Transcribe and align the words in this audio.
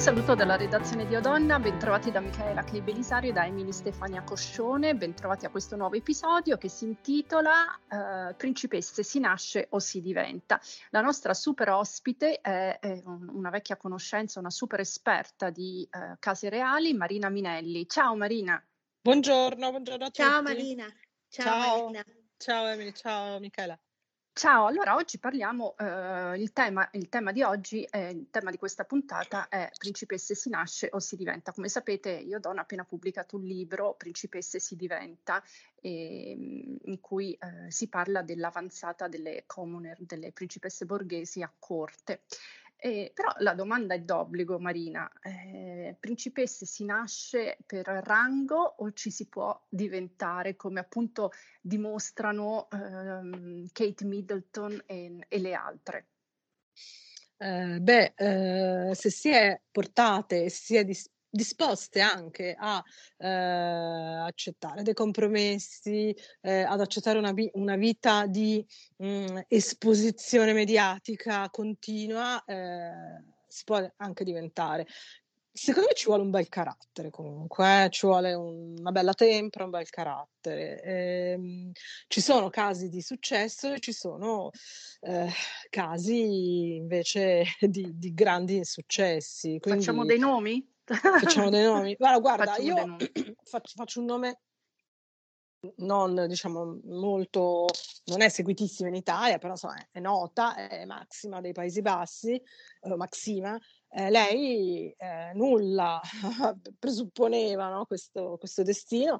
saluto 0.00 0.34
dalla 0.34 0.56
redazione 0.56 1.04
di 1.04 1.14
Odonna, 1.14 1.58
bentrovati 1.58 2.10
da 2.10 2.20
Michaela 2.20 2.64
Kei 2.64 2.80
Belisario 2.80 3.30
e 3.30 3.32
da 3.34 3.44
Emily 3.44 3.70
Stefania 3.70 4.22
Coscione, 4.22 4.94
bentrovati 4.94 5.44
a 5.44 5.50
questo 5.50 5.76
nuovo 5.76 5.94
episodio 5.94 6.56
che 6.56 6.70
si 6.70 6.86
intitola 6.86 7.78
eh, 7.86 8.34
Principesse 8.34 9.02
si 9.02 9.20
nasce 9.20 9.66
o 9.68 9.78
si 9.78 10.00
diventa. 10.00 10.58
La 10.88 11.02
nostra 11.02 11.34
super 11.34 11.68
ospite 11.68 12.40
è, 12.40 12.78
è 12.80 13.02
una 13.04 13.50
vecchia 13.50 13.76
conoscenza, 13.76 14.40
una 14.40 14.48
super 14.48 14.80
esperta 14.80 15.50
di 15.50 15.86
eh, 15.92 16.16
case 16.18 16.48
reali, 16.48 16.94
Marina 16.94 17.28
Minelli. 17.28 17.86
Ciao 17.86 18.16
Marina. 18.16 18.62
Buongiorno, 19.02 19.68
buongiorno 19.68 20.04
a 20.04 20.06
tutti. 20.06 20.22
Ciao 20.22 20.40
Marina. 20.40 20.86
Ciao, 21.28 21.44
ciao 21.44 21.82
Marina. 21.82 22.04
Ciao 22.38 22.66
Emily, 22.68 22.92
ciao 22.92 23.38
Michela. 23.38 23.78
Ciao, 24.32 24.66
allora 24.66 24.94
oggi 24.94 25.18
parliamo, 25.18 25.74
eh, 25.76 26.38
il, 26.38 26.52
tema, 26.52 26.88
il 26.92 27.08
tema 27.08 27.30
di 27.32 27.42
oggi, 27.42 27.82
è, 27.82 27.98
il 28.06 28.28
tema 28.30 28.50
di 28.50 28.56
questa 28.56 28.84
puntata 28.84 29.48
è 29.48 29.70
Principesse 29.76 30.34
si 30.34 30.48
nasce 30.48 30.88
o 30.92 30.98
si 31.00 31.16
diventa. 31.16 31.52
Come 31.52 31.68
sapete 31.68 32.10
io 32.10 32.38
ho 32.40 32.50
appena 32.50 32.84
pubblicato 32.84 33.36
un 33.36 33.42
libro, 33.42 33.94
Principesse 33.94 34.60
si 34.60 34.76
diventa, 34.76 35.42
e, 35.80 36.30
ehm, 36.30 36.76
in 36.84 37.00
cui 37.00 37.32
eh, 37.34 37.70
si 37.70 37.88
parla 37.88 38.22
dell'avanzata 38.22 39.08
delle 39.08 39.42
commoner, 39.46 39.98
delle 40.00 40.32
principesse 40.32 40.86
borghesi 40.86 41.42
a 41.42 41.52
corte. 41.58 42.22
Eh, 42.82 43.12
però 43.14 43.30
la 43.40 43.52
domanda 43.52 43.92
è 43.94 44.00
d'obbligo, 44.00 44.58
Marina. 44.58 45.10
Eh, 45.22 45.96
principesse 46.00 46.64
si 46.64 46.86
nasce 46.86 47.58
per 47.66 47.84
rango 47.84 48.56
o 48.78 48.92
ci 48.92 49.10
si 49.10 49.28
può 49.28 49.58
diventare, 49.68 50.56
come 50.56 50.80
appunto 50.80 51.30
dimostrano 51.60 52.68
ehm, 52.70 53.66
Kate 53.70 54.04
Middleton 54.06 54.82
e, 54.86 55.26
e 55.28 55.38
le 55.38 55.52
altre? 55.52 56.06
Eh, 57.36 57.78
beh, 57.80 58.14
eh, 58.16 58.94
se 58.94 59.10
si 59.10 59.28
è 59.28 59.60
portate 59.70 60.44
e 60.44 60.50
si 60.50 60.76
è 60.76 60.84
dis- 60.84 61.10
disposte 61.30 62.00
anche 62.00 62.54
a 62.58 62.82
eh, 63.18 63.28
accettare 63.28 64.82
dei 64.82 64.94
compromessi, 64.94 66.14
eh, 66.40 66.62
ad 66.62 66.80
accettare 66.80 67.18
una, 67.18 67.32
una 67.52 67.76
vita 67.76 68.26
di 68.26 68.64
mh, 68.96 69.06
mm, 69.06 69.38
esposizione 69.48 70.52
mediatica 70.52 71.48
continua, 71.50 72.42
eh, 72.44 73.22
si 73.46 73.64
può 73.64 73.84
anche 73.96 74.24
diventare. 74.24 74.86
Secondo 75.52 75.88
me 75.88 75.94
ci 75.94 76.06
vuole 76.06 76.22
un 76.22 76.30
bel 76.30 76.48
carattere 76.48 77.10
comunque, 77.10 77.84
eh? 77.84 77.90
ci 77.90 78.06
vuole 78.06 78.32
un, 78.34 78.76
una 78.78 78.92
bella 78.92 79.12
tempra, 79.14 79.64
un 79.64 79.70
bel 79.70 79.88
carattere. 79.90 80.80
Ehm, 80.82 81.72
ci 82.06 82.20
sono 82.20 82.48
casi 82.50 82.88
di 82.88 83.02
successo 83.02 83.72
e 83.72 83.80
ci 83.80 83.92
sono 83.92 84.50
eh, 85.00 85.28
casi 85.68 86.76
invece 86.76 87.44
di, 87.60 87.98
di 87.98 88.14
grandi 88.14 88.56
insuccessi. 88.56 89.58
Quindi... 89.60 89.80
Facciamo 89.80 90.04
dei 90.04 90.18
nomi? 90.18 90.64
Facciamo 90.94 91.50
dei 91.50 91.64
nomi. 91.64 91.94
Guarda, 91.94 92.18
guarda 92.18 92.56
io 92.56 92.74
faccio, 93.44 93.72
faccio, 93.76 94.00
un 94.00 94.06
nome 94.06 94.40
non 95.76 96.26
diciamo 96.26 96.80
molto, 96.84 97.66
non 98.06 98.22
è 98.22 98.28
seguitissima 98.28 98.88
in 98.88 98.94
Italia, 98.94 99.38
però 99.38 99.52
insomma 99.52 99.76
è, 99.76 99.88
è 99.92 100.00
nota, 100.00 100.56
è 100.56 100.84
Maxima 100.86 101.40
dei 101.40 101.52
Paesi 101.52 101.82
Bassi, 101.82 102.32
eh, 102.32 102.96
Maxima. 102.96 103.58
Eh, 103.88 104.10
lei 104.10 104.94
eh, 104.96 105.32
nulla 105.34 106.00
presupponeva 106.78 107.68
no, 107.68 107.84
questo, 107.86 108.36
questo, 108.38 108.62
destino, 108.62 109.18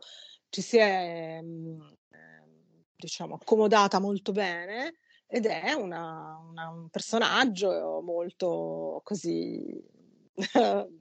ci 0.49 0.63
si 0.63 0.79
è 0.79 1.41
mh, 1.41 1.97
ehm, 2.11 2.85
diciamo 2.97 3.35
accomodata 3.35 3.99
molto 3.99 4.33
bene 4.33 4.95
ed 5.27 5.47
è 5.47 5.73
una, 5.73 6.39
una, 6.49 6.71
un 6.71 6.89
personaggio 6.89 8.01
molto 8.03 9.01
così 9.05 9.99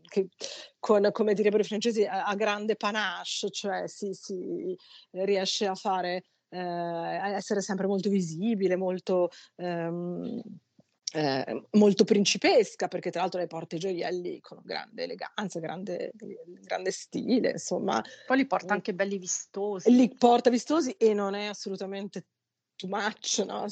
con, 0.79 1.09
come 1.11 1.33
direbbero 1.33 1.63
i 1.63 1.65
francesi, 1.65 2.05
a, 2.05 2.25
a 2.25 2.35
grande 2.35 2.75
panache, 2.75 3.49
cioè 3.51 3.87
si, 3.87 4.13
si 4.13 4.75
riesce 5.11 5.65
a 5.65 5.75
fare, 5.75 6.23
eh, 6.49 6.59
a 6.59 7.29
essere 7.29 7.61
sempre 7.61 7.87
molto 7.87 8.09
visibile, 8.09 8.75
molto... 8.75 9.29
Ehm, 9.57 10.41
eh, 11.11 11.63
molto 11.71 12.03
principesca 12.03 12.87
perché 12.87 13.09
tra 13.09 13.21
l'altro 13.21 13.39
lei 13.39 13.47
porta 13.47 13.75
i 13.75 13.79
gioielli 13.79 14.39
con 14.41 14.59
grande 14.63 15.03
eleganza, 15.03 15.59
grande, 15.59 16.11
grande 16.13 16.91
stile, 16.91 17.51
insomma. 17.51 17.99
Poi 18.27 18.37
li 18.37 18.45
porta 18.45 18.73
anche 18.73 18.93
belli 18.93 19.17
vistosi. 19.17 19.91
Li 19.95 20.13
porta 20.13 20.51
vistosi 20.51 20.91
e 20.91 21.15
non 21.15 21.33
è 21.33 21.45
assolutamente 21.45 22.27
too 22.75 22.89
much, 22.89 23.43
no? 23.45 23.65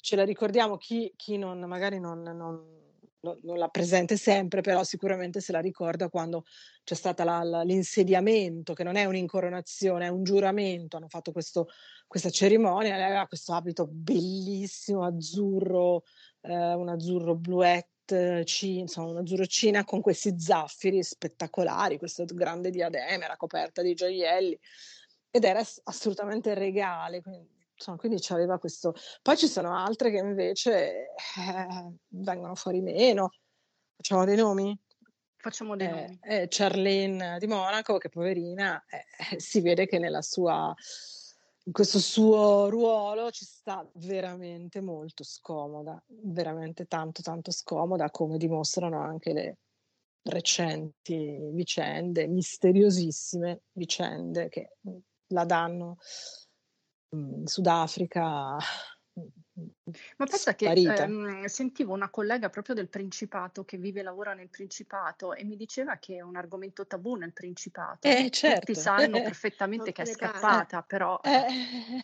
Ce 0.00 0.16
la 0.16 0.24
ricordiamo 0.24 0.78
chi, 0.78 1.12
chi 1.14 1.36
non, 1.36 1.60
magari 1.60 2.00
non, 2.00 2.22
non 2.22 2.81
non, 3.22 3.38
non 3.42 3.58
l'ha 3.58 3.68
presente 3.68 4.16
sempre, 4.16 4.60
però 4.60 4.84
sicuramente 4.84 5.40
se 5.40 5.52
la 5.52 5.60
ricorda 5.60 6.08
quando 6.08 6.44
c'è 6.84 6.94
stato 6.94 7.22
l'insediamento, 7.64 8.74
che 8.74 8.84
non 8.84 8.96
è 8.96 9.04
un'incoronazione, 9.04 10.06
è 10.06 10.08
un 10.08 10.22
giuramento, 10.24 10.96
hanno 10.96 11.08
fatto 11.08 11.32
questo, 11.32 11.68
questa 12.06 12.30
cerimonia, 12.30 12.96
lei 12.96 13.06
aveva 13.06 13.26
questo 13.26 13.52
abito 13.54 13.86
bellissimo, 13.88 15.04
azzurro, 15.04 16.02
eh, 16.42 16.74
un 16.74 16.88
azzurro 16.88 17.34
bluette, 17.36 18.44
insomma 18.60 19.10
un 19.10 19.18
azzurro 19.18 19.46
cina 19.46 19.84
con 19.84 20.00
questi 20.00 20.38
zaffiri 20.38 21.02
spettacolari, 21.02 21.98
questo 21.98 22.24
grande 22.26 22.70
diadema, 22.70 23.24
era 23.24 23.36
coperta 23.36 23.82
di 23.82 23.94
gioielli 23.94 24.58
ed 25.30 25.44
era 25.44 25.62
assolutamente 25.84 26.52
regale, 26.54 27.22
quindi 27.22 27.51
insomma, 27.82 27.96
quindi 27.96 28.18
c'aveva 28.20 28.58
questo. 28.58 28.94
Poi 29.20 29.36
ci 29.36 29.48
sono 29.48 29.76
altre 29.76 30.10
che 30.10 30.18
invece 30.18 31.08
eh, 31.36 31.92
vengono 32.08 32.54
fuori 32.54 32.80
meno. 32.80 33.30
Facciamo 33.96 34.24
dei 34.24 34.36
nomi? 34.36 34.78
Facciamo 35.36 35.74
dei 35.74 35.88
eh, 35.88 35.90
nomi. 35.90 36.18
Eh, 36.22 36.46
Charlene 36.48 37.38
di 37.38 37.46
Monaco, 37.48 37.98
che 37.98 38.08
poverina, 38.08 38.82
eh, 38.86 39.38
si 39.40 39.60
vede 39.60 39.86
che 39.86 39.98
nella 39.98 40.22
sua, 40.22 40.72
in 41.64 41.72
questo 41.72 41.98
suo 41.98 42.68
ruolo 42.68 43.30
ci 43.30 43.44
sta 43.44 43.86
veramente 43.94 44.80
molto 44.80 45.24
scomoda, 45.24 46.00
veramente 46.06 46.86
tanto 46.86 47.20
tanto 47.22 47.50
scomoda, 47.50 48.10
come 48.10 48.38
dimostrano 48.38 49.00
anche 49.00 49.32
le 49.32 49.58
recenti 50.24 51.50
vicende, 51.52 52.28
misteriosissime 52.28 53.62
vicende 53.72 54.48
che 54.48 54.76
la 55.32 55.44
danno 55.44 55.96
in 57.12 57.46
Sudafrica. 57.46 58.56
Ma 60.16 60.24
pensa 60.24 60.54
che 60.54 60.70
ehm, 60.70 61.44
sentivo 61.44 61.92
una 61.92 62.08
collega 62.08 62.48
proprio 62.48 62.74
del 62.74 62.88
Principato 62.88 63.64
che 63.64 63.76
vive 63.76 64.00
e 64.00 64.02
lavora 64.02 64.32
nel 64.32 64.48
Principato 64.48 65.34
e 65.34 65.44
mi 65.44 65.56
diceva 65.56 65.98
che 65.98 66.16
è 66.16 66.20
un 66.22 66.36
argomento 66.36 66.86
tabù 66.86 67.16
nel 67.16 67.34
Principato. 67.34 68.08
Eh, 68.08 68.30
certo. 68.30 68.60
Tutti 68.60 68.80
sanno 68.80 69.20
perfettamente 69.20 69.92
che 69.92 70.02
è 70.02 70.06
scappata, 70.06 70.80
eh, 70.80 70.84
però... 70.86 71.20
Eh, 71.22 71.46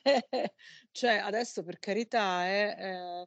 cioè, 0.91 1.17
adesso 1.17 1.63
per 1.63 1.79
carità, 1.79 2.47
eh, 2.47 2.77
eh, 2.79 3.27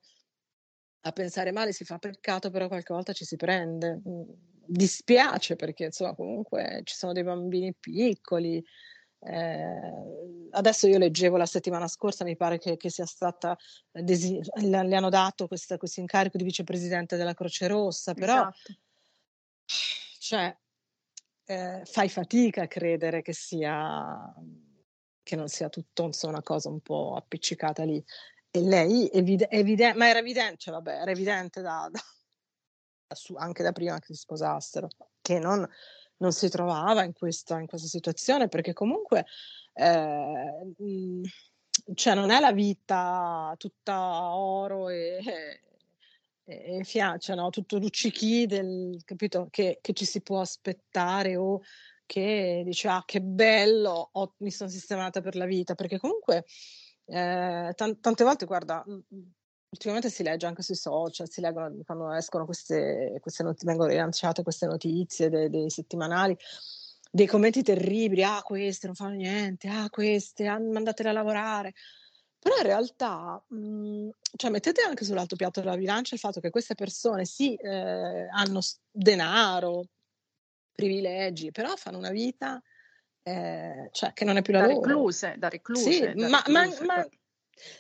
a 1.02 1.12
pensare 1.12 1.52
male 1.52 1.74
si 1.74 1.84
fa 1.84 1.98
peccato, 1.98 2.52
però 2.52 2.68
qualche 2.68 2.94
volta 2.94 3.14
ci 3.14 3.26
si 3.26 3.36
prende. 3.36 4.02
Mm, 4.08 4.22
dispiace 4.68 5.56
perché, 5.56 5.86
insomma, 5.86 6.14
comunque 6.14 6.82
ci 6.84 6.96
sono 6.96 7.14
dei 7.14 7.24
bambini 7.24 7.74
piccoli, 7.74 8.64
eh, 9.24 10.48
adesso 10.52 10.88
io 10.88 10.98
leggevo 10.98 11.38
la 11.38 11.46
settimana 11.46 11.88
scorsa, 11.88 12.24
mi 12.24 12.36
pare 12.36 12.58
che, 12.58 12.78
che 12.78 12.90
sia 12.90 13.06
stata, 13.06 13.58
desi- 13.92 14.40
le, 14.62 14.78
hanno 14.78 15.10
dato 15.10 15.48
questo 15.48 15.78
incarico 15.96 16.38
di 16.38 16.44
vicepresidente 16.44 17.18
della 17.18 17.34
Croce 17.34 17.68
Rossa, 17.68 18.14
però 18.14 18.48
esatto. 18.50 18.74
cioè, 20.20 20.58
eh, 21.46 21.82
fai 21.86 22.10
fatica 22.10 22.64
a 22.64 22.68
credere 22.68 23.22
che 23.22 23.34
sia 23.34 24.34
che 25.24 25.36
non 25.36 25.48
sia 25.48 25.70
tutto 25.70 26.04
insomma, 26.04 26.34
una 26.34 26.44
cosa 26.44 26.70
un 26.70 26.82
po' 26.82 27.16
appiccicata 27.16 27.84
lì. 27.84 28.04
E 28.50 28.60
lei, 28.60 29.08
evide- 29.08 29.50
evide- 29.50 29.94
ma 29.94 30.10
era 30.10 30.20
evidente, 30.20 30.58
cioè, 30.58 30.74
vabbè, 30.74 31.02
era 31.02 31.12
evidente 31.12 31.62
da, 31.62 31.88
da, 31.90 32.00
da 33.08 33.16
su, 33.16 33.36
anche 33.36 33.64
da 33.64 33.72
prima 33.72 33.98
che 34.00 34.08
si 34.08 34.16
sposassero, 34.16 34.90
che 35.22 35.40
non, 35.40 35.66
non 36.22 36.32
si 36.32 36.50
trovava 36.50 37.04
in 37.04 37.14
questa, 37.14 37.60
in 37.60 37.68
questa 37.68 37.88
situazione 37.88 38.48
perché 38.48 38.74
comunque 38.74 39.26
eh, 39.74 40.74
mhmm, 40.78 41.24
cioè 41.94 42.16
non 42.16 42.30
è 42.30 42.40
la 42.40 42.52
vita 42.52 43.54
tutta 43.58 44.36
oro 44.36 44.90
e, 44.90 45.20
e, 46.46 46.78
e 46.78 46.84
fiacia, 46.84 47.36
no? 47.36 47.50
tutto 47.50 47.78
luccichi 47.78 48.46
del, 48.46 49.02
capito? 49.04 49.48
Che, 49.50 49.80
che, 49.82 49.94
ci 49.94 50.06
si 50.06 50.22
può 50.22 50.42
aspettare 50.42 51.36
o 51.36 51.62
che 52.06 52.62
dice 52.66 52.88
ah 52.90 53.04
che 53.06 53.22
bello, 53.22 54.10
ho, 54.12 54.34
mi 54.40 54.52
sono 54.52 54.70
sistemata 54.70 55.22
per 55.22 55.36
la 55.36 55.46
vita, 55.46 55.76
perché 55.76 55.98
comunque 55.98 56.46
eh, 57.06 57.74
tante 57.76 58.24
volte 58.24 58.46
guarda 58.46 58.84
ultimamente 59.72 60.10
si 60.10 60.24
legge 60.24 60.46
anche 60.46 60.62
sui 60.62 60.76
social, 60.76 61.30
si 61.30 61.42
leggono 61.42 61.74
quando 61.86 62.12
escono 62.14 62.46
queste, 62.46 63.18
queste 63.22 63.44
not- 63.44 63.64
vengono 63.64 63.90
rilanciate 63.90 64.44
queste 64.44 64.68
notizie 64.68 65.30
dei, 65.30 65.50
dei, 65.50 65.70
settimanali, 65.70 66.38
dei 67.10 67.28
commenti 67.28 67.64
terribili, 67.64 68.24
ah 68.24 68.42
queste 68.42 68.88
non 68.88 68.96
fanno 68.96 69.16
niente, 69.16 69.68
ah 69.68 69.90
queste, 69.90 70.48
ah, 70.48 70.60
mandatele 70.60 71.10
a 71.10 71.14
lavorare. 71.14 71.74
Però 72.40 72.56
in 72.58 72.64
realtà, 72.64 73.42
mh, 73.48 73.58
mhmm, 73.58 74.10
cioè 74.36 74.50
mettete 74.50 74.82
anche 74.82 75.06
sull'alto 75.06 75.36
piatto 75.36 75.60
della 75.62 75.78
bilancia 75.78 76.16
il 76.16 76.22
fatto 76.22 76.40
che 76.40 76.50
queste 76.50 76.76
persone 76.76 77.26
sì, 77.26 77.56
eh, 77.56 78.28
hanno 78.30 78.60
denaro, 78.90 79.86
privilegi, 80.72 81.52
però 81.52 81.76
fanno 81.76 81.98
una 81.98 82.10
vita 82.10 82.62
eh, 83.24 83.90
cioè, 83.92 84.14
che 84.14 84.26
non 84.26 84.38
è 84.38 84.42
più 84.42 84.54
la 84.54 84.62
da 84.62 84.68
loro. 84.68 84.80
Recluse, 84.82 85.36
da 85.38 85.50
recluse, 85.50 85.92
sì, 85.92 86.00
da 86.00 86.28
ma, 86.28 86.44
recluse. 86.46 86.86
ma, 86.86 86.96
ma 86.96 87.08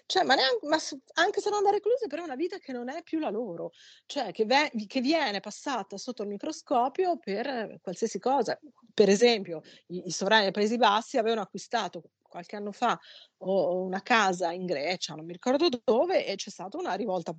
cioè, 0.05 0.23
ma, 0.23 0.35
neanche, 0.35 0.67
ma 0.67 0.77
anche 1.13 1.41
se 1.41 1.49
non 1.49 1.63
da 1.63 1.71
recluse, 1.71 2.07
però 2.07 2.21
è 2.21 2.25
una 2.25 2.35
vita 2.35 2.57
che 2.57 2.71
non 2.71 2.89
è 2.89 3.01
più 3.03 3.19
la 3.19 3.29
loro, 3.29 3.71
cioè 4.05 4.31
che, 4.31 4.45
ve, 4.45 4.71
che, 4.87 5.01
viene 5.01 5.39
passata 5.39 5.97
sotto 5.97 6.23
il 6.23 6.29
microscopio 6.29 7.17
per 7.17 7.79
qualsiasi 7.81 8.19
cosa. 8.19 8.59
Per 8.93 9.09
esempio, 9.09 9.61
i, 9.87 10.07
i 10.07 10.11
sovrani 10.11 10.43
dei 10.43 10.51
Paesi 10.51 10.77
Bassi 10.77 11.17
avevano 11.17 11.41
acquistato 11.41 12.11
qualche 12.31 12.55
anno 12.55 12.71
fa 12.71 12.97
una 13.39 14.01
casa 14.01 14.51
in 14.53 14.65
Grecia, 14.65 15.15
non 15.15 15.25
mi 15.25 15.33
ricordo 15.33 15.67
dove, 15.83 16.25
e 16.25 16.35
c'è 16.35 16.49
stata 16.49 16.77
una 16.77 16.93
rivolta 16.93 17.35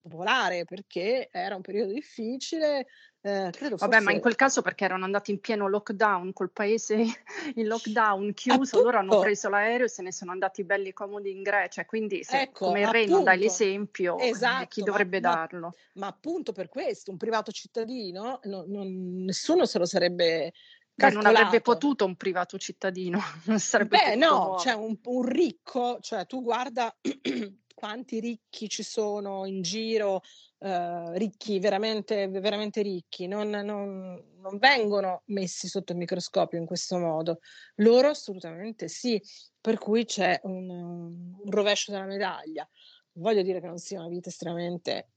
popolare 0.00 0.64
perché 0.64 1.28
era 1.30 1.54
un 1.54 1.62
periodo 1.62 1.92
difficile. 1.92 2.86
Eh, 3.20 3.50
credo 3.50 3.76
Vabbè, 3.76 4.00
ma 4.00 4.12
in 4.12 4.20
quel 4.20 4.36
caso 4.36 4.62
perché 4.62 4.84
erano 4.84 5.04
andati 5.04 5.32
in 5.32 5.40
pieno 5.40 5.68
lockdown, 5.68 6.32
col 6.32 6.52
paese 6.52 6.94
in 7.56 7.66
lockdown 7.66 8.32
chiuso, 8.34 8.76
appunto, 8.76 8.82
loro 8.82 8.98
hanno 8.98 9.18
preso 9.18 9.48
l'aereo 9.48 9.86
e 9.86 9.88
se 9.88 10.02
ne 10.02 10.12
sono 10.12 10.30
andati 10.30 10.62
belli 10.64 10.92
comodi 10.92 11.32
in 11.32 11.42
Grecia. 11.42 11.84
Quindi, 11.84 12.22
se, 12.22 12.42
ecco, 12.42 12.66
come 12.66 12.82
il 12.82 12.88
Re 12.88 13.06
non 13.06 13.24
dai 13.24 13.38
l'esempio, 13.38 14.18
esatto, 14.18 14.66
chi 14.68 14.82
dovrebbe 14.82 15.20
ma, 15.20 15.28
darlo? 15.28 15.74
Ma, 15.94 16.02
ma, 16.02 16.06
appunto 16.06 16.52
per 16.52 16.68
questo, 16.68 17.10
un 17.10 17.16
privato 17.16 17.50
cittadino, 17.50 18.40
no, 18.44 18.64
non, 18.68 19.24
nessuno 19.24 19.66
se 19.66 19.78
lo 19.78 19.86
sarebbe 19.86 20.52
Beh, 20.96 21.10
non 21.10 21.26
avrebbe 21.26 21.60
potuto 21.60 22.06
un 22.06 22.16
privato 22.16 22.56
cittadino, 22.56 23.20
non 23.44 23.58
sarebbe 23.58 23.98
Beh, 23.98 24.14
no, 24.14 24.54
c'è 24.56 24.70
cioè 24.70 24.80
un, 24.80 24.96
un, 25.02 25.22
ricco, 25.26 25.98
cioè 26.00 26.24
tu 26.26 26.42
guarda 26.42 26.96
quanti 27.76 28.20
ricchi 28.20 28.70
ci 28.70 28.82
sono 28.82 29.44
in 29.44 29.60
giro, 29.60 30.22
eh, 30.60 31.18
ricchi, 31.18 31.58
veramente, 31.58 32.26
veramente 32.28 32.80
ricchi, 32.80 33.26
non, 33.26 33.50
non, 33.50 34.24
non, 34.40 34.58
vengono 34.58 35.22
messi 35.26 35.68
sotto 35.68 35.92
il 35.92 35.98
microscopio 35.98 36.58
in 36.58 36.64
questo 36.64 36.96
modo. 36.96 37.40
Loro 37.76 38.08
assolutamente 38.08 38.88
sì, 38.88 39.22
per 39.60 39.76
cui 39.76 40.06
c'è 40.06 40.40
un, 40.44 40.70
un 40.70 41.50
rovescio 41.50 41.92
della 41.92 42.06
medaglia. 42.06 42.66
Voglio 43.12 43.42
dire 43.42 43.60
che 43.60 43.66
non 43.66 43.78
sia 43.78 44.00
una 44.00 44.08
vita 44.08 44.30
estremamente 44.30 45.10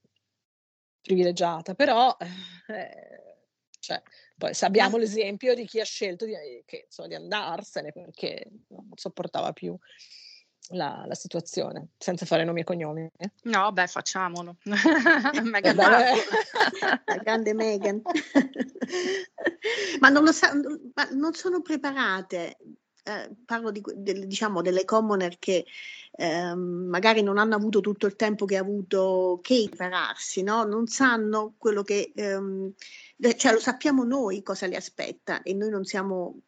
privilegiata, 1.00 1.76
però 1.76 2.14
eh, 2.20 3.38
cioè, 3.80 4.04
poi 4.38 4.52
abbiamo 4.60 4.98
l'esempio 4.98 5.56
di 5.56 5.66
chi 5.66 5.80
ha 5.80 5.86
scelto 5.86 6.26
di, 6.26 6.34
che, 6.66 6.84
insomma, 6.88 7.08
di 7.08 7.16
andarsene 7.16 7.94
perché 7.94 8.46
non 8.68 8.90
sopportava 8.96 9.54
più 9.54 9.78
la, 10.70 11.04
la, 11.08 11.16
situazione, 11.16 11.90
senza 11.98 12.26
fare 12.26 12.44
nomi 12.44 12.62
e 12.62 12.64
cognomi. 12.64 13.10
Eh? 13.18 13.32
No, 13.44 13.72
beh, 13.72 13.88
facciamolo. 13.88 14.58
Megan 15.44 15.76
la 15.76 17.18
grande 17.24 17.54
Megan. 17.54 18.02
ma 20.00 20.10
non 20.10 20.24
lo 20.24 20.32
sa, 20.32 20.54
ma 20.54 21.08
non 21.12 21.34
sono 21.34 21.62
preparate. 21.62 22.58
Eh, 23.04 23.30
parlo 23.46 23.72
di, 23.72 23.82
de, 23.96 24.28
diciamo, 24.28 24.62
delle 24.62 24.86
commoner 24.86 25.40
che 25.40 25.66
eh, 26.12 26.54
magari 26.54 27.22
non 27.22 27.38
hanno 27.38 27.56
avuto 27.56 27.80
tutto 27.80 28.06
il 28.06 28.18
tempo 28.18 28.46
che 28.46 28.58
ha 28.58 28.62
avuto 28.62 29.40
che 29.42 29.68
prepararsi, 29.70 30.44
no? 30.44 30.64
non 30.64 30.86
sanno 30.88 31.54
quello 31.58 31.82
che, 31.82 32.12
ehm, 32.14 32.74
cioè 33.38 33.54
lo 33.54 33.60
sappiamo 33.60 34.04
noi 34.04 34.44
cosa 34.44 34.68
li 34.68 34.76
aspetta 34.76 35.42
e 35.44 35.54
noi 35.54 35.70
non 35.70 35.86
siamo 35.86 36.42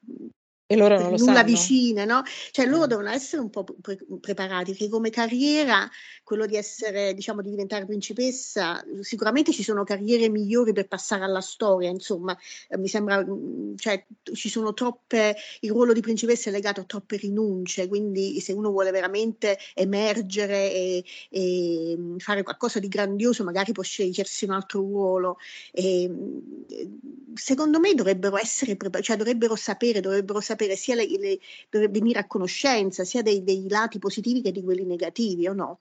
e 0.72 0.78
loro 0.78 0.98
non 0.98 1.12
lo 1.12 1.18
nulla 1.18 1.34
sanno. 1.34 1.44
vicine, 1.44 2.06
no? 2.06 2.24
Cioè 2.52 2.66
loro 2.66 2.88
devono 2.88 3.10
essere 3.10 3.42
un 3.42 3.50
po' 3.50 3.64
pre- 3.64 4.00
preparati, 4.22 4.72
perché 4.72 4.88
come 4.88 5.10
carriera, 5.10 5.90
quello 6.24 6.46
di 6.46 6.56
essere, 6.56 7.14
diciamo, 7.14 7.42
di 7.42 7.50
diventare 7.50 7.86
principessa, 7.86 8.82
sicuramente 9.02 9.52
ci 9.52 9.64
sono 9.64 9.84
carriere 9.84 10.30
migliori 10.30 10.72
per 10.72 10.88
passare 10.88 11.26
alla 11.26 11.42
storia, 11.42 11.90
insomma, 11.90 12.38
eh, 12.70 12.78
mi 12.78 12.88
sembra, 12.88 13.22
mm, 13.22 13.76
cioè 13.76 14.06
ci 14.34 14.48
sono 14.48 14.74
troppe, 14.74 15.36
il 15.60 15.72
ruolo 15.72 15.92
di 15.92 16.00
principessa 16.00 16.50
è 16.50 16.54
legato 16.54 16.80
a 16.80 16.86
troppe 16.86 17.18
rinunce, 17.18 17.90
quindi 17.90 18.40
se 18.40 18.54
uno 18.54 18.70
vuole 18.70 18.92
veramente 18.92 19.58
emergere 19.74 20.72
e, 20.72 21.04
e 21.30 21.96
mm, 21.98 22.18
fare 22.18 22.44
qualcosa 22.44 22.80
di 22.80 22.88
grandioso, 22.88 23.44
magari 23.44 23.74
può 23.74 23.84
scegliersi 23.84 24.46
un 24.46 24.52
altro 24.52 24.80
ruolo. 24.80 25.38
E, 25.74 26.08
mm, 26.10 27.34
secondo 27.34 27.80
me 27.80 27.94
dovrebbero 27.94 28.38
essere 28.38 28.76
preparati, 28.78 29.04
cioè 29.04 29.18
dovrebbero 29.18 29.56
sapere, 29.56 30.00
dovrebbero 30.00 30.40
sapere 30.40 30.60
sapere 30.62 30.76
sia 30.76 30.96
le, 30.96 31.08
le, 31.08 31.88
venire 31.90 32.20
a 32.20 32.28
conoscenza 32.28 33.04
sia 33.04 33.22
dei, 33.22 33.44
dei, 33.44 33.68
lati 33.68 33.98
positivi 33.98 34.42
che 34.42 34.52
di 34.52 34.64
quelli 34.64 34.86
negativi 34.86 35.48
o 35.48 35.54
no? 35.54 35.80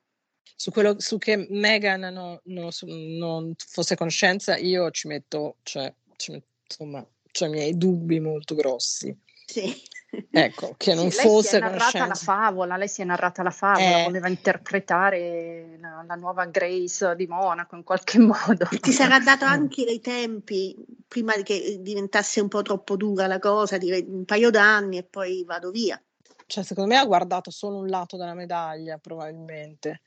Su 0.57 0.71
quello 0.71 0.99
su 0.99 1.19
che 1.19 1.47
Megan 1.51 2.01
no, 2.13 2.41
no, 2.45 2.69
non 2.83 3.55
fosse 3.57 3.97
conoscenza, 3.97 4.57
io 4.57 4.91
ci 4.91 5.09
metto, 5.09 5.57
cioè, 5.63 5.93
ci 6.17 6.33
metto, 6.33 6.47
insomma, 6.65 6.99
ho 7.01 7.45
i 7.45 7.49
miei 7.49 7.77
dubbi 7.77 8.21
molto 8.21 8.55
grossi. 8.55 9.17
Sì. 9.47 9.89
Ecco, 10.29 10.75
che 10.77 10.93
non 10.95 11.11
sì, 11.13 11.21
fosse 11.21 11.61
lei 11.61 11.69
si 11.69 11.75
è 11.75 11.79
narrata 11.79 12.07
la 12.07 12.15
favola, 12.15 12.77
lei 12.77 12.89
si 12.89 13.01
è 13.01 13.05
narrata 13.05 13.43
la 13.45 13.51
favola, 13.51 14.01
eh. 14.01 14.05
voleva 14.05 14.29
interpretare 14.29 15.79
la, 15.81 16.05
la, 16.07 16.15
nuova 16.17 16.47
Grace 16.47 17.15
di 17.15 17.29
Monaco 17.29 17.77
in 17.77 17.85
qualche 17.85 18.19
modo. 18.19 18.69
Ti 18.69 18.93
sarà 18.93 19.21
dato 19.21 19.45
anche 19.45 19.85
dei 19.85 20.01
tempi 20.01 20.75
prima 21.11 21.33
che 21.43 21.79
diventasse 21.81 22.41
un 22.41 22.47
po' 22.47 22.63
troppo 22.63 22.95
dura 22.95 23.27
la 23.27 23.41
cosa, 23.41 23.79
dire 23.79 24.05
un 24.07 24.25
paio 24.25 24.49
d'anni 24.51 24.99
e 24.99 25.03
poi 25.03 25.43
vado 25.43 25.73
via. 25.73 26.01
Cioè, 26.47 26.63
secondo 26.63 26.95
me 26.95 27.01
ha 27.01 27.05
guardato 27.05 27.51
solo 27.51 27.79
un 27.79 27.89
lato 27.89 28.17
della 28.17 28.35
medaglia, 28.35 28.97
probabilmente. 28.99 30.03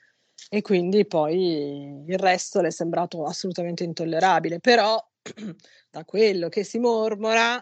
E 0.49 0.61
quindi 0.61 1.05
poi 1.05 2.05
il 2.07 2.17
resto 2.17 2.61
le 2.61 2.69
è 2.69 2.71
sembrato 2.71 3.25
assolutamente 3.25 3.83
intollerabile. 3.83 4.61
Però, 4.61 4.97
da 5.91 6.05
quello 6.05 6.47
che 6.47 6.63
si 6.63 6.79
mormora, 6.79 7.61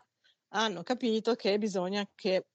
hanno 0.50 0.84
capito 0.84 1.34
che 1.34 1.58
bisogna 1.58 2.08
che 2.14 2.46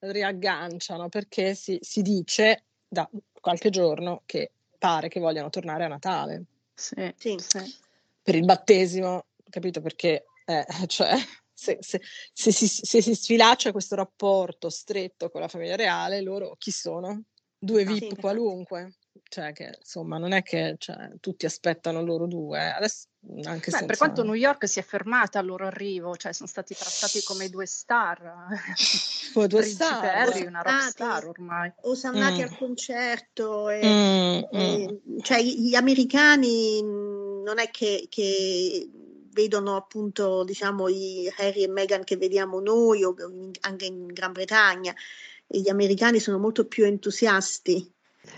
riagganciano 0.00 1.08
perché 1.08 1.54
si, 1.54 1.78
si 1.80 2.02
dice 2.02 2.64
da 2.88 3.08
qualche 3.40 3.70
giorno 3.70 4.22
che 4.26 4.50
pare 4.76 5.06
che 5.06 5.20
vogliano 5.20 5.48
tornare 5.48 5.84
a 5.84 5.88
Natale. 5.88 6.44
Sì, 6.74 7.14
sì. 7.16 7.36
sì. 7.38 7.76
Per 8.20 8.34
il 8.34 8.44
battesimo, 8.44 9.26
capito? 9.54 9.80
Perché 9.80 10.24
eh, 10.44 10.66
cioè, 10.86 11.14
se, 11.52 11.78
se, 11.80 12.00
se, 12.32 12.52
si, 12.52 12.66
se, 12.66 13.00
si, 13.00 13.14
sfilaccia 13.14 13.70
questo 13.70 13.94
rapporto 13.94 14.68
stretto 14.68 15.30
con 15.30 15.40
la 15.40 15.48
famiglia 15.48 15.76
reale, 15.76 16.20
loro 16.20 16.56
chi 16.58 16.72
sono? 16.72 17.22
Due 17.56 17.84
VIP 17.84 18.14
sì, 18.14 18.20
qualunque 18.20 18.96
cioè 19.28 19.52
che 19.52 19.76
insomma 19.78 20.18
non 20.18 20.32
è 20.32 20.42
che 20.42 20.74
cioè, 20.78 21.12
tutti 21.20 21.46
aspettano 21.46 22.02
loro 22.02 22.26
due, 22.26 22.58
eh. 22.58 22.70
adesso 22.70 23.08
anche 23.44 23.70
Beh, 23.70 23.78
senza... 23.78 23.86
Per 23.86 23.96
quanto 23.96 24.22
New 24.22 24.34
York 24.34 24.68
si 24.68 24.80
è 24.80 24.82
fermata 24.82 25.38
al 25.38 25.46
loro 25.46 25.66
arrivo, 25.66 26.16
cioè 26.16 26.32
sono 26.32 26.48
stati 26.48 26.74
trattati 26.74 27.22
come 27.22 27.48
due 27.48 27.66
star, 27.66 28.20
come 29.32 29.46
due 29.46 29.62
star, 29.62 30.04
Harry, 30.04 30.46
una 30.46 30.62
rock 30.62 30.82
star 30.90 31.26
ormai. 31.26 31.72
O 31.82 31.94
sono 31.94 32.18
andati 32.18 32.40
mm. 32.40 32.44
al 32.44 32.56
concerto, 32.56 33.70
e, 33.70 33.86
mm, 33.86 34.42
e, 34.50 35.00
mm. 35.08 35.18
cioè 35.20 35.40
gli 35.42 35.74
americani 35.74 36.82
non 36.82 37.58
è 37.58 37.70
che, 37.70 38.06
che 38.08 38.90
vedono 39.34 39.76
appunto 39.76 40.44
diciamo 40.44 40.88
i 40.88 41.30
Harry 41.36 41.64
e 41.64 41.68
Meghan 41.68 42.04
che 42.04 42.16
vediamo 42.16 42.60
noi 42.60 43.04
o 43.04 43.14
anche 43.60 43.84
in 43.84 44.06
Gran 44.06 44.32
Bretagna, 44.32 44.94
e 45.46 45.60
gli 45.60 45.68
americani 45.68 46.20
sono 46.20 46.38
molto 46.38 46.66
più 46.66 46.86
entusiasti. 46.86 47.92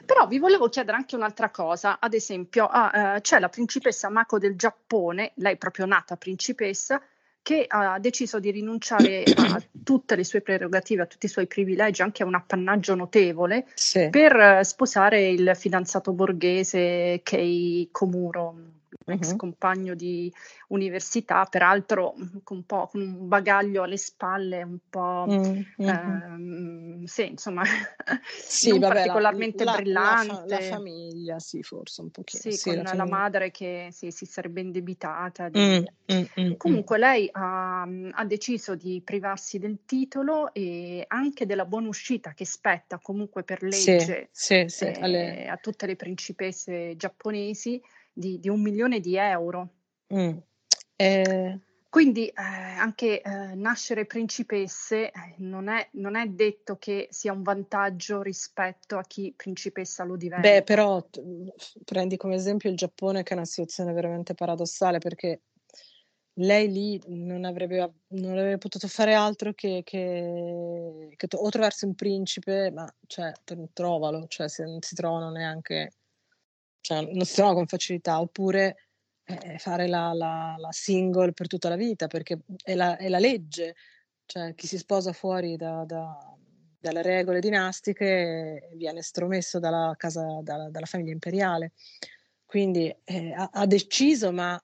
Però 0.04 0.26
vi 0.26 0.40
volevo 0.40 0.68
chiedere 0.68 0.96
anche 0.96 1.14
un'altra 1.14 1.50
cosa, 1.50 2.00
ad 2.00 2.14
esempio 2.14 2.66
ah, 2.66 3.16
eh, 3.16 3.20
c'è 3.20 3.38
la 3.38 3.48
principessa 3.48 4.08
Mako 4.08 4.38
del 4.38 4.56
Giappone, 4.56 5.32
lei 5.36 5.56
proprio 5.56 5.86
nata 5.86 6.16
principessa, 6.16 7.00
che 7.40 7.64
ha 7.68 8.00
deciso 8.00 8.40
di 8.40 8.50
rinunciare 8.50 9.22
a 9.22 9.62
tutte 9.84 10.16
le 10.16 10.24
sue 10.24 10.40
prerogative, 10.40 11.02
a 11.02 11.06
tutti 11.06 11.26
i 11.26 11.28
suoi 11.28 11.46
privilegi, 11.46 12.02
anche 12.02 12.24
a 12.24 12.26
un 12.26 12.34
appannaggio 12.34 12.96
notevole, 12.96 13.66
sì. 13.74 14.08
per 14.10 14.34
eh, 14.34 14.64
sposare 14.64 15.28
il 15.28 15.52
fidanzato 15.54 16.12
borghese 16.12 17.20
Kei 17.22 17.88
Komuro 17.92 18.56
ex 19.06 19.36
compagno 19.36 19.94
di 19.94 20.32
università, 20.68 21.44
peraltro 21.44 22.14
con 22.42 22.58
un 22.58 22.64
po' 22.64 22.88
con 22.88 23.00
un 23.00 23.28
bagaglio 23.28 23.82
alle 23.84 23.96
spalle, 23.96 24.62
un 24.62 24.78
po' 24.88 25.26
mm, 25.28 25.60
mm-hmm. 25.82 25.88
ehm, 25.88 27.04
sì, 27.04 27.28
insomma, 27.28 27.62
sì, 28.26 28.70
non 28.70 28.80
vabbè, 28.80 28.94
particolarmente 28.94 29.64
la, 29.64 29.74
brillante. 29.76 30.44
La, 30.46 30.58
la, 30.58 30.60
famiglia, 30.60 31.38
sì, 31.38 31.62
forse 31.62 32.00
un 32.00 32.10
pochino. 32.10 32.42
Sì, 32.42 32.52
sì 32.52 32.74
con 32.74 32.82
la, 32.82 32.94
la 32.94 33.06
madre 33.06 33.50
che 33.50 33.88
sì, 33.92 34.10
si 34.10 34.26
sarebbe 34.26 34.60
indebitata. 34.60 35.48
Di... 35.48 35.86
Mm, 36.12 36.24
mm, 36.40 36.52
Comunque 36.56 36.98
lei 36.98 37.28
ha, 37.32 37.82
ha, 37.82 38.24
deciso 38.24 38.74
di 38.74 39.00
privarsi 39.04 39.58
del 39.58 39.80
titolo 39.86 40.52
e 40.52 41.04
anche 41.06 41.46
della 41.46 41.64
buona 41.64 41.88
uscita 41.88 42.32
che 42.32 42.44
spetta 42.44 42.98
comunque 42.98 43.42
per 43.44 43.62
legge 43.62 44.30
eh, 44.48 44.96
alle... 45.00 45.46
a 45.48 45.56
tutte 45.56 45.86
le 45.86 45.96
principesse 45.96 46.96
giapponesi 46.96 47.80
di, 48.16 48.40
di 48.40 48.48
un 48.48 48.60
milione 48.60 49.00
di 49.00 49.16
euro. 49.16 49.68
Mm. 50.14 50.36
Eh... 50.96 51.60
Quindi 51.88 52.26
eh, 52.26 52.32
anche 52.34 53.22
eh, 53.22 53.54
nascere 53.54 54.04
principesse 54.04 55.06
eh, 55.06 55.34
non 55.38 55.68
è, 55.68 55.88
non 55.92 56.14
è, 56.14 56.26
detto 56.26 56.76
che 56.76 57.08
sia 57.10 57.32
un 57.32 57.42
vantaggio 57.42 58.20
rispetto 58.20 58.98
a 58.98 59.02
chi 59.02 59.32
principessa 59.34 60.04
lo 60.04 60.16
diventa. 60.16 60.46
Beh, 60.46 60.62
però 60.62 61.02
t- 61.02 61.22
prendi 61.84 62.18
come 62.18 62.34
esempio 62.34 62.68
il 62.68 62.76
Giappone 62.76 63.22
che 63.22 63.32
è 63.32 63.36
una 63.36 63.46
situazione 63.46 63.94
veramente 63.94 64.34
paradossale 64.34 64.98
perché 64.98 65.40
lei 66.34 66.70
lì 66.70 67.00
non 67.06 67.44
avrebbe, 67.44 67.94
non 68.08 68.32
avrebbe 68.32 68.58
potuto 68.58 68.88
fare 68.88 69.14
altro 69.14 69.54
che, 69.54 69.80
che, 69.82 71.08
che 71.16 71.28
o 71.34 71.48
trovarsi 71.48 71.86
un 71.86 71.94
principe, 71.94 72.70
ma 72.72 72.86
cioè, 73.06 73.32
trovalo, 73.72 74.26
cioè 74.28 74.48
se 74.48 74.64
non 74.64 74.82
si 74.82 74.94
trovano 74.94 75.30
neanche, 75.30 75.92
cioè, 76.86 77.00
non 77.00 77.24
si 77.24 77.34
trovano 77.34 77.56
con 77.56 77.66
facilità, 77.66 78.20
oppure 78.20 78.76
eh, 79.24 79.58
fare 79.58 79.88
la, 79.88 80.12
la, 80.12 80.54
la, 80.56 80.70
single 80.70 81.32
per 81.32 81.48
tutta 81.48 81.68
la 81.68 81.74
vita, 81.74 82.06
perché 82.06 82.38
è 82.62 82.76
la, 82.76 82.96
è 82.96 83.08
la 83.08 83.18
legge, 83.18 83.74
cioè 84.24 84.54
chi 84.54 84.68
si 84.68 84.78
sposa 84.78 85.12
fuori 85.12 85.56
da, 85.56 85.82
da, 85.84 86.16
dalle 86.78 87.02
regole 87.02 87.40
dinastiche 87.40 88.70
viene 88.74 89.02
stromesso 89.02 89.58
dalla, 89.58 89.94
casa, 89.96 90.38
dalla, 90.42 90.70
dalla 90.70 90.86
famiglia 90.86 91.10
imperiale. 91.10 91.72
Quindi 92.44 92.94
eh, 93.02 93.32
ha, 93.32 93.50
ha, 93.52 93.66
deciso, 93.66 94.30
ma 94.30 94.56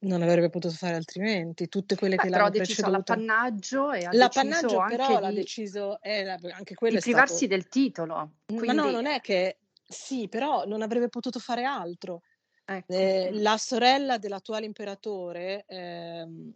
non 0.00 0.20
avrebbe 0.20 0.50
potuto 0.50 0.74
fare 0.74 0.96
altrimenti. 0.96 1.70
Tutte 1.70 1.96
quelle 1.96 2.16
Beh, 2.16 2.22
che 2.24 2.28
l'hanno 2.28 2.50
preceduto. 2.50 2.82
Però 2.82 2.92
ha 2.92 2.98
deciso 2.98 3.14
l'appannaggio 3.14 3.92
e 3.92 4.04
ha 4.04 4.10
l'appannaggio 4.12 4.66
deciso 4.66 4.84
però 4.90 5.20
l'ha 5.20 5.30
di, 5.30 5.34
deciso, 5.36 6.02
eh, 6.02 6.28
anche 6.28 6.74
quello 6.74 6.96
di 6.96 7.00
privarsi 7.00 7.46
stato... 7.46 7.54
del 7.54 7.68
titolo. 7.68 8.32
Quindi... 8.44 8.66
Ma 8.66 8.72
no, 8.74 8.90
non 8.90 9.06
è 9.06 9.22
che... 9.22 9.56
Sì, 9.90 10.28
però 10.28 10.64
non 10.66 10.82
avrebbe 10.82 11.08
potuto 11.08 11.40
fare 11.40 11.64
altro. 11.64 12.22
Ecco. 12.64 12.92
Eh, 12.92 13.30
la 13.32 13.58
sorella 13.58 14.18
dell'attuale 14.18 14.64
imperatore, 14.64 15.64
ehm, 15.66 16.54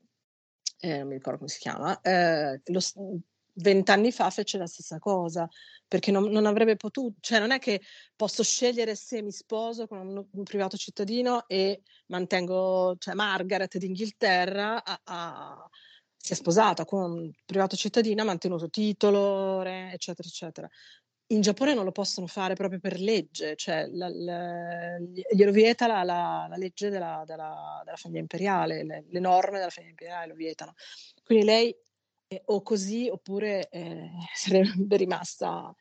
eh, 0.79 0.99
non 0.99 1.09
mi 1.09 1.15
ricordo 1.15 1.39
come 1.39 1.51
si 1.51 1.59
chiama, 1.59 2.01
eh, 2.01 2.61
lo, 2.67 2.81
vent'anni 3.55 4.13
fa 4.13 4.31
fece 4.31 4.57
la 4.57 4.67
stessa 4.67 5.01
cosa, 5.01 5.49
perché 5.89 6.13
non, 6.13 6.31
non, 6.31 6.47
avrebbe 6.47 6.77
potuto, 6.77 7.17
cioè 7.21 7.41
non 7.41 7.51
è 7.51 7.59
che 7.59 7.81
posso 8.15 8.45
scegliere 8.45 8.95
se 8.95 9.23
mi 9.23 9.33
sposo 9.33 9.89
con 9.89 9.99
un, 9.99 10.25
un 10.31 10.43
privato 10.45 10.77
cittadino 10.77 11.49
e 11.49 11.83
mantengo, 12.07 12.95
cioè 12.99 13.15
Margaret 13.15 13.77
d'Inghilterra 13.77 14.85
a, 14.85 15.01
a, 15.03 15.69
si 16.17 16.33
è 16.33 16.37
sposata 16.37 16.85
con 16.85 17.11
un 17.13 17.33
privato 17.45 17.77
cittadino, 17.77 18.23
ha 18.23 18.25
mantenuto 18.25 18.69
titolo, 18.71 19.63
re, 19.63 19.91
eccetera, 19.93 20.29
eccetera. 20.29 20.69
In 21.35 21.41
Giappone 21.41 21.75
non 21.75 21.85
lo 21.85 21.91
possono 21.91 22.29
fare 22.29 22.55
proprio 22.55 22.79
per 22.79 23.01
legge, 23.01 23.57
cioè 23.57 23.89
la, 23.89 24.09
la, 24.09 24.99
glielo 24.99 25.51
vieta 25.51 25.89
la, 25.89 26.05
la 26.05 26.55
legge 26.57 26.91
della, 26.91 27.25
della, 27.27 27.83
della, 27.85 27.97
famiglia 27.97 28.21
imperiale, 28.21 28.85
le, 28.85 29.05
le 29.09 29.21
norme 29.21 29.59
della 29.59 29.71
famiglia 29.71 29.91
imperiale 29.91 30.29
lo 30.29 30.35
vietano. 30.35 30.75
Quindi 31.25 31.45
lei 31.45 31.77
eh, 32.29 32.43
o 32.47 32.63
così 32.63 33.09
oppure 33.09 33.69
eh, 33.69 34.11
sarebbe 34.33 34.97
rimasta 34.97 35.75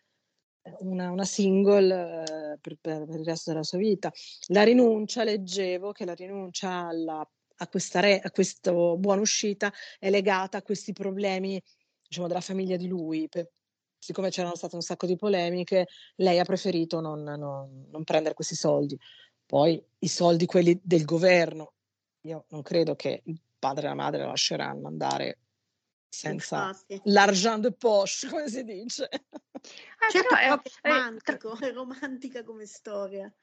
eh, 0.64 0.76
una, 0.80 1.12
una 1.12 1.26
single 1.26 2.24
eh, 2.54 2.58
per, 2.60 2.78
per, 2.82 3.06
il 3.10 3.24
resto 3.24 3.52
della 3.52 3.64
sua 3.64 3.78
vita. 3.78 4.12
La 4.48 4.64
rinuncia, 4.64 5.24
leggevo 5.24 5.92
che 5.92 6.06
la 6.06 6.16
rinuncia 6.16 6.88
alla, 6.88 7.24
a, 7.58 7.68
questa 7.68 8.00
re, 8.00 8.20
a 8.20 8.32
questo 8.32 8.98
buona 8.98 9.22
uscita 9.22 9.72
è 10.00 10.10
legata 10.10 10.58
a 10.58 10.64
questi 10.64 10.94
problemi 10.94 11.62
diciamo, 12.08 12.28
della 12.28 12.42
famiglia 12.42 12.76
di 12.76 12.88
lui. 12.88 13.28
Per, 13.30 13.48
siccome 14.04 14.30
c'erano 14.30 14.56
state 14.56 14.76
un 14.76 14.82
sacco 14.82 15.06
di 15.06 15.16
polemiche, 15.16 15.88
lei 16.16 16.38
ha 16.40 16.44
preferito 16.44 17.00
non, 17.00 17.24
non, 17.24 17.88
non 17.90 18.04
prendere 18.04 18.36
questi 18.36 18.56
soldi. 18.56 19.00
Poi 19.46 19.82
i 20.00 20.08
soldi, 20.10 20.46
quelli 20.46 20.78
del 20.84 21.06
governo, 21.06 21.74
io 22.22 22.46
non 22.50 22.62
credo 22.64 22.96
che 22.96 23.22
il 23.24 23.40
padre 23.58 23.86
e 23.86 23.90
la 23.90 23.96
madre 23.96 24.26
lasceranno 24.26 24.88
andare 24.88 25.40
senza 26.10 26.68
Infatti. 26.68 27.02
l'argent 27.06 27.62
de 27.62 27.72
poche, 27.72 28.28
come 28.30 28.50
si 28.50 28.64
dice. 28.66 29.10
Eh, 29.10 30.12
certo, 30.12 30.36
è, 30.36 30.50
è, 30.82 30.90
romantico, 30.92 31.58
è 31.58 31.72
romantica 31.72 32.44
come 32.44 32.66
storia. 32.66 33.34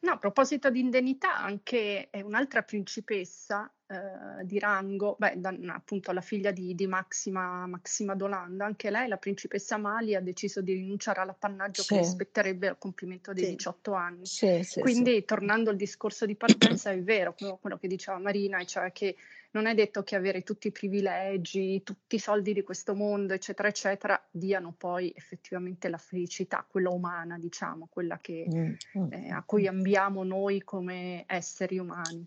No, 0.00 0.12
a 0.12 0.18
proposito 0.18 0.68
di 0.68 0.80
indennità, 0.80 1.36
anche 1.36 2.10
un'altra 2.12 2.62
principessa 2.62 3.72
eh, 3.90 4.44
di 4.44 4.60
rango, 4.60 5.16
beh, 5.18 5.40
da, 5.40 5.52
appunto 5.66 6.12
la 6.12 6.20
figlia 6.20 6.52
di, 6.52 6.76
di 6.76 6.86
Maxima, 6.86 7.66
Maxima, 7.66 8.14
Dolanda, 8.14 8.64
anche 8.64 8.88
lei, 8.88 9.08
la 9.08 9.16
principessa 9.16 9.78
Mali, 9.78 10.14
ha 10.14 10.20
deciso 10.20 10.60
di 10.60 10.74
rinunciare 10.74 11.18
all'appannaggio 11.18 11.82
sì. 11.82 11.96
che 11.96 12.04
spetterebbe 12.04 12.68
al 12.68 12.78
compimento 12.78 13.32
dei 13.32 13.46
sì. 13.46 13.56
18 13.56 13.92
anni. 13.92 14.26
Sì, 14.26 14.64
Quindi, 14.78 15.24
tornando 15.24 15.70
al 15.70 15.76
discorso 15.76 16.24
di 16.24 16.36
partenza, 16.36 16.92
è 16.92 17.02
vero 17.02 17.34
quello, 17.34 17.78
che 17.78 17.88
diceva 17.88 18.16
Marina, 18.18 18.62
cioè 18.62 18.92
che 18.92 19.16
non 19.52 19.66
è 19.66 19.74
detto 19.74 20.04
che 20.04 20.14
avere 20.14 20.42
tutti 20.42 20.68
i 20.68 20.72
privilegi, 20.72 21.82
tutti 21.82 22.14
i 22.14 22.20
soldi 22.20 22.52
di 22.52 22.62
questo 22.62 22.94
mondo, 22.94 23.34
eccetera, 23.34 23.66
eccetera, 23.66 24.24
diano 24.30 24.72
poi 24.78 25.12
effettivamente 25.16 25.88
la 25.88 25.98
felicità, 25.98 26.64
quella 26.68 26.90
umana, 26.90 27.38
diciamo, 27.38 27.88
quella 27.90 28.18
che, 28.18 28.46
mm, 28.48 28.72
mm, 28.98 29.12
eh, 29.12 29.30
a 29.30 29.42
cui 29.44 29.64
mm. 29.64 29.66
ambiamo 29.66 30.22
noi 30.22 30.62
come 30.62 31.24
esseri 31.26 31.78
umani. 31.78 32.24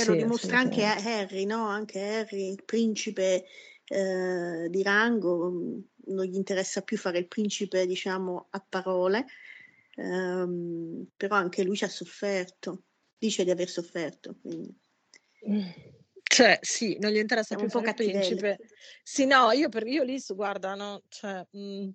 E 0.00 0.04
lo 0.04 0.14
dimostra 0.14 0.58
anche 0.58 0.84
Harry, 0.84 1.44
no? 1.44 1.66
Anche 1.66 2.00
Harry, 2.00 2.50
il 2.50 2.62
principe 2.64 3.44
eh, 3.84 4.68
di 4.68 4.82
rango, 4.82 5.50
non 6.06 6.24
gli 6.24 6.36
interessa 6.36 6.82
più 6.82 6.96
fare 6.96 7.18
il 7.18 7.26
principe, 7.26 7.86
diciamo, 7.86 8.46
a 8.50 8.64
parole, 8.66 9.26
ehm, 9.96 11.08
però 11.16 11.36
anche 11.36 11.64
lui 11.64 11.76
ci 11.76 11.84
ha 11.84 11.88
sofferto, 11.88 12.84
dice 13.18 13.44
di 13.44 13.50
aver 13.50 13.68
sofferto. 13.68 14.36
Quindi. 14.40 14.78
Cioè, 16.22 16.58
sì, 16.62 16.96
non 17.00 17.10
gli 17.10 17.18
interessa 17.18 17.56
più 17.56 17.68
fare 17.68 17.88
il 17.88 17.94
principe. 17.94 18.58
Sì, 19.02 19.26
no, 19.26 19.50
io, 19.50 19.68
per, 19.68 19.86
io 19.86 20.04
lì, 20.04 20.20
su, 20.20 20.36
guarda, 20.36 20.74
no, 20.74 21.02
cioè, 21.08 21.44
mh, 21.50 21.58
mm, 21.58 21.88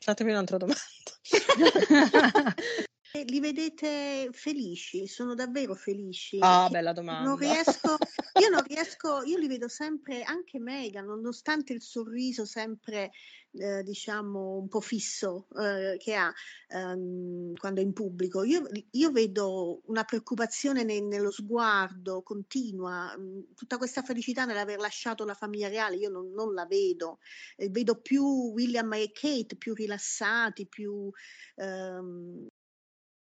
fatemi 0.00 0.32
un'altra 0.32 0.56
domanda. 0.56 0.80
li 3.24 3.40
vedete 3.40 4.28
felici? 4.32 5.06
Sono 5.06 5.34
davvero 5.34 5.74
felici? 5.74 6.38
Ah, 6.40 6.68
bella 6.68 6.92
domanda. 6.92 7.28
Non 7.28 7.38
riesco, 7.38 7.96
io 8.40 8.48
non 8.48 8.62
riesco, 8.62 9.22
io 9.22 9.38
li 9.38 9.48
vedo 9.48 9.68
sempre, 9.68 10.22
anche 10.22 10.58
Megan, 10.58 11.06
nonostante 11.06 11.72
il 11.72 11.82
sorriso 11.82 12.44
sempre, 12.44 13.10
eh, 13.52 13.82
diciamo, 13.82 14.56
un 14.58 14.68
po' 14.68 14.80
fisso 14.80 15.46
eh, 15.58 15.96
che 15.98 16.14
ha 16.14 16.32
ehm, 16.68 17.54
quando 17.54 17.80
è 17.80 17.84
in 17.84 17.92
pubblico, 17.92 18.42
io, 18.42 18.68
io 18.90 19.10
vedo 19.10 19.80
una 19.86 20.04
preoccupazione 20.04 20.84
ne, 20.84 21.00
nello 21.00 21.30
sguardo 21.30 22.22
continua, 22.22 23.16
mm, 23.18 23.40
tutta 23.54 23.78
questa 23.78 24.02
felicità 24.02 24.44
nell'aver 24.44 24.78
lasciato 24.78 25.24
la 25.24 25.34
famiglia 25.34 25.68
reale, 25.68 25.96
io 25.96 26.10
non, 26.10 26.32
non 26.32 26.52
la 26.54 26.66
vedo, 26.66 27.18
eh, 27.56 27.68
vedo 27.68 28.00
più 28.00 28.24
William 28.24 28.92
e 28.94 29.10
Kate 29.12 29.56
più 29.56 29.74
rilassati, 29.74 30.66
più... 30.66 31.10
Ehm, 31.56 32.46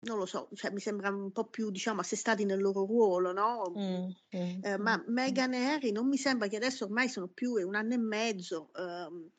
non 0.00 0.18
lo 0.18 0.26
so, 0.26 0.48
cioè, 0.54 0.70
mi 0.70 0.80
sembra 0.80 1.10
un 1.10 1.32
po' 1.32 1.46
più, 1.48 1.70
diciamo, 1.70 2.00
assestati 2.00 2.44
nel 2.44 2.60
loro 2.60 2.84
ruolo, 2.84 3.32
no? 3.32 3.72
Mm, 3.78 4.08
mm, 4.36 4.58
eh, 4.62 4.78
ma 4.78 4.98
mm. 4.98 5.12
Meghan 5.12 5.54
e 5.54 5.64
Harry 5.66 5.90
non 5.92 6.08
mi 6.08 6.16
sembra 6.16 6.48
che 6.48 6.56
adesso 6.56 6.84
ormai 6.84 7.08
sono 7.08 7.28
più, 7.28 7.56
è 7.56 7.62
un 7.62 7.74
anno 7.74 7.94
e 7.94 7.98
mezzo, 7.98 8.70
ehm, 8.74 9.30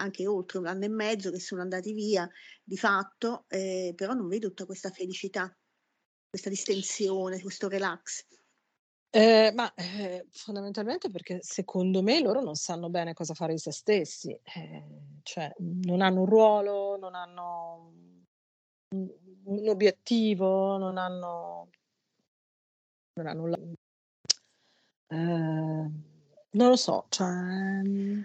anche 0.00 0.26
oltre 0.26 0.58
un 0.58 0.66
anno 0.66 0.84
e 0.84 0.88
mezzo 0.88 1.30
che 1.30 1.40
sono 1.40 1.60
andati 1.62 1.92
via 1.92 2.28
di 2.64 2.76
fatto, 2.76 3.44
eh, 3.48 3.92
però 3.96 4.12
non 4.14 4.28
vedo 4.28 4.48
tutta 4.48 4.66
questa 4.66 4.90
felicità, 4.90 5.54
questa 6.28 6.50
distensione, 6.50 7.40
questo 7.40 7.68
relax. 7.68 8.26
Eh, 9.10 9.52
ma 9.54 9.72
eh, 9.74 10.26
fondamentalmente 10.30 11.10
perché 11.10 11.38
secondo 11.40 12.02
me 12.02 12.20
loro 12.20 12.42
non 12.42 12.54
sanno 12.56 12.90
bene 12.90 13.14
cosa 13.14 13.32
fare 13.32 13.54
di 13.54 13.58
se 13.58 13.72
stessi, 13.72 14.30
eh, 14.32 14.84
cioè 15.22 15.50
non 15.58 16.02
hanno 16.02 16.20
un 16.20 16.26
ruolo, 16.26 16.98
non 16.98 17.14
hanno 17.14 17.92
un 19.48 19.68
obiettivo, 19.68 20.76
non 20.76 20.98
hanno, 20.98 21.68
non 23.14 23.26
hanno 23.26 23.42
un, 23.42 23.74
eh, 25.10 26.06
non 26.50 26.68
lo 26.68 26.76
so. 26.76 27.06
Cioè... 27.08 27.26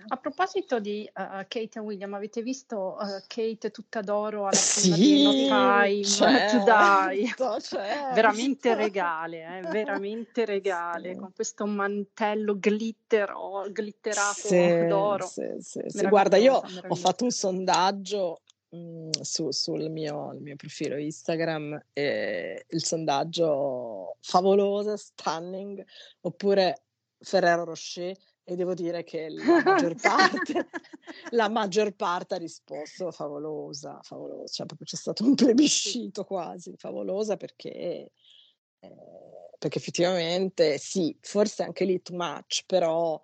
A 0.07 0.17
proposito 0.17 0.79
di 0.79 1.09
uh, 1.13 1.45
Kate 1.47 1.71
e 1.73 1.79
William, 1.79 2.13
avete 2.13 2.41
visto 2.41 2.97
uh, 2.99 3.21
Kate 3.27 3.71
tutta 3.71 4.01
d'oro 4.01 4.43
alla 4.47 4.55
sì, 4.55 4.93
di 4.93 5.23
No 5.23 5.31
Time 5.31 6.03
certo, 6.05 6.57
to 6.57 6.63
Die? 6.63 7.33
Certo. 7.59 8.13
veramente 8.13 8.75
regale, 8.75 9.59
eh, 9.59 9.61
veramente 9.69 10.43
regale, 10.45 11.13
sì. 11.13 11.19
con 11.19 11.33
questo 11.33 11.65
mantello 11.65 12.55
glitter, 12.55 13.33
glitterato 13.73 14.47
sì, 14.47 14.85
d'oro. 14.87 15.27
Sì. 15.27 16.07
Guarda, 16.07 16.37
io 16.37 16.61
ho 16.87 16.95
fatto 16.95 17.25
un 17.25 17.31
sondaggio 17.31 18.41
su, 19.21 19.51
sul 19.51 19.89
mio, 19.89 20.35
mio, 20.39 20.55
profilo 20.55 20.97
Instagram 20.97 21.79
eh, 21.93 22.65
il 22.69 22.83
sondaggio 22.83 24.17
favolosa, 24.21 24.97
stunning, 24.97 25.83
oppure 26.21 26.85
Ferrero 27.19 27.65
Rocher 27.65 28.15
e 28.45 28.55
devo 28.55 28.73
dire 28.73 29.03
che 29.03 29.29
la 29.29 29.61
maggior 29.63 29.95
parte, 29.95 30.67
la 31.31 31.49
maggior 31.49 31.93
parte 31.95 32.35
ha 32.35 32.37
risposto 32.37 33.11
favolosa, 33.11 33.99
favolosa, 34.01 34.51
cioè 34.53 34.65
proprio 34.65 34.87
c'è 34.87 34.97
stato 34.97 35.23
un 35.23 35.35
plebiscito 35.35 36.25
quasi, 36.25 36.73
favolosa 36.75 37.37
perché, 37.37 37.71
eh, 37.71 38.11
perché 39.57 39.77
effettivamente 39.77 40.77
sì, 40.77 41.15
forse 41.21 41.63
anche 41.63 41.85
lì 41.85 42.01
too 42.01 42.17
much, 42.17 42.63
però 42.65 43.21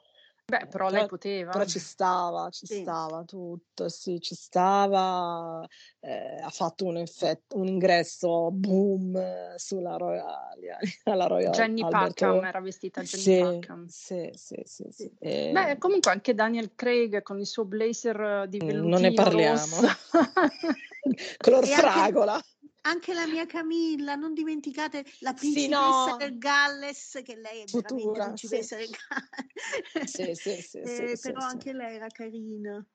Beh, 0.50 0.68
però 0.68 0.90
lei 0.90 1.06
poteva. 1.06 1.52
Però 1.52 1.66
ci 1.66 1.80
stava, 1.80 2.50
ci 2.50 2.66
sì. 2.66 2.82
stava 2.82 3.24
tutto, 3.24 3.88
sì, 3.88 4.20
ci 4.20 4.34
stava. 4.34 5.66
Eh, 6.00 6.42
ha 6.42 6.50
fatto 6.50 6.86
un, 6.86 6.98
effetto, 6.98 7.58
un 7.58 7.68
ingresso 7.68 8.50
boom 8.52 9.56
sulla 9.56 9.96
Royale. 9.98 10.80
Alla 11.06 11.28
Royale 11.28 11.56
Jenny 11.56 11.88
Packham 11.88 12.44
era 12.44 12.62
vestita 12.62 13.02
Jenny 13.02 13.24
sì, 13.24 13.40
Packham. 13.40 13.86
Sì, 13.88 14.32
sì, 14.34 14.62
sì. 14.66 14.88
sì. 14.90 15.12
E... 15.20 15.52
Beh, 15.54 15.78
comunque 15.78 16.12
anche 16.12 16.34
Daniel 16.34 16.72
Craig 16.74 17.22
con 17.22 17.40
il 17.40 17.46
suo 17.46 17.66
blazer 17.66 18.48
di 18.48 18.58
vellutino 18.58 18.88
Non 18.90 19.02
ne 19.02 19.14
parliamo. 19.14 19.76
Color 21.38 21.66
fragola. 21.66 22.34
Anche 22.44 22.59
anche 22.82 23.14
la 23.14 23.26
mia 23.28 23.46
Camilla, 23.46 24.16
non 24.16 24.34
dimenticate 24.34 25.06
la 25.20 25.34
principessa 25.34 26.04
sì, 26.04 26.10
no. 26.10 26.18
del 26.18 26.38
Galles, 26.38 27.20
che 27.24 27.36
lei 27.36 27.64
è 27.64 27.68
Futura, 27.68 28.26
principessa 28.26 28.78
sì. 28.78 28.86
del 28.86 28.98
Galles. 29.08 30.10
Sì, 30.10 30.36
sì, 30.36 30.62
sì, 30.62 30.78
eh, 30.80 31.16
sì 31.16 31.32
però 31.32 31.46
anche 31.46 31.74
lei 31.74 31.96
era 31.96 32.08
carina. 32.08 32.86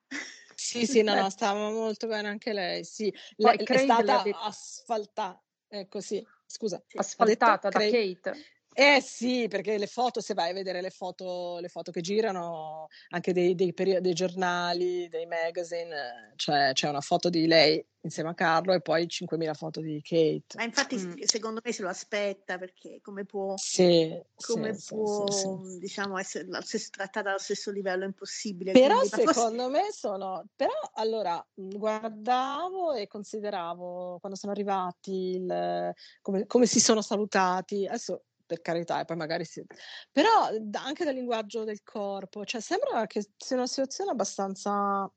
Sì, 0.55 0.87
sì, 0.87 1.03
no, 1.03 1.15
no, 1.15 1.29
stava 1.31 1.71
molto 1.71 2.07
bene 2.07 2.29
anche 2.29 2.53
lei, 2.53 2.85
sì. 2.85 3.13
Lei 3.37 3.57
è 3.57 3.79
stata 3.79 4.23
asfaltata, 4.23 5.43
ecco 5.69 6.01
sì, 6.01 6.25
scusa. 6.47 6.83
Asfaltata 6.95 7.69
da 7.69 7.79
Craig... 7.79 8.21
Kate. 8.21 8.45
Eh 8.75 9.01
sì, 9.01 9.47
perché 9.49 9.79
le 9.79 9.87
foto, 9.87 10.21
se 10.21 10.35
vai 10.35 10.51
a 10.51 10.55
vedere 10.55 10.81
le 10.81 10.91
foto, 10.91 11.59
le 11.61 11.69
foto 11.69 11.93
che 11.93 12.01
girano, 12.01 12.89
anche 13.11 13.33
dei, 13.33 13.55
dei, 13.55 13.73
peri- 13.73 14.01
dei 14.01 14.15
giornali, 14.15 15.09
dei 15.09 15.27
magazine, 15.27 16.33
cioè 16.35 16.73
c'è 16.73 16.89
una 16.89 17.01
foto 17.01 17.31
di 17.31 17.47
lei 17.47 17.85
insieme 18.01 18.31
a 18.31 18.35
Carlo 18.35 18.73
e 18.73 18.81
poi 18.81 19.07
5.000 19.07 19.55
foto 19.55 19.81
di 19.81 20.01
Kate. 20.03 20.57
Ma 20.57 20.65
infatti 20.65 20.97
mm. 20.97 21.23
secondo 21.23 21.61
me 21.63 21.73
se 21.73 21.83
lo 21.83 21.89
aspetta 21.89 22.59
perché 22.59 22.99
come 23.01 23.25
può, 23.25 23.55
sì, 23.57 24.21
come 24.35 24.75
sì, 24.75 24.95
può 24.95 25.31
sì, 25.31 25.79
diciamo, 25.79 26.19
essere 26.19 26.47
stesso, 26.63 26.91
trattata 26.91 27.31
allo 27.31 27.39
stesso 27.39 27.71
livello 27.71 28.03
è 28.03 28.07
impossibile. 28.07 28.73
Però 28.73 28.99
Quindi, 28.99 29.09
secondo 29.09 29.71
forse... 29.71 29.83
me 29.83 29.93
sono, 29.93 30.47
però 30.55 30.73
allora 30.95 31.45
guardavo 31.55 32.93
e 32.93 33.07
consideravo 33.07 34.19
quando 34.19 34.37
sono 34.37 34.53
arrivati 34.53 35.13
il, 35.13 35.95
come, 36.21 36.47
come 36.47 36.67
si 36.67 36.81
sono 36.81 37.01
salutati, 37.01 37.87
adesso 37.87 38.25
per 38.47 38.61
carità, 38.61 39.01
e 39.01 39.05
poi 39.05 39.17
magari 39.17 39.45
sì. 39.45 39.65
Però 40.11 40.49
anche 40.73 41.05
dal 41.05 41.15
linguaggio 41.15 41.65
del 41.65 41.83
corpo, 41.83 42.45
cioè 42.45 42.61
sembra 42.61 43.07
che 43.07 43.27
sia 43.37 43.57
una 43.57 43.67
situazione 43.67 44.11
abbastanza 44.11 45.11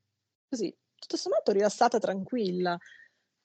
così, 0.48 0.74
tutto 0.94 1.16
sommato 1.16 1.52
rilassata, 1.52 1.98
tranquilla. 1.98 2.76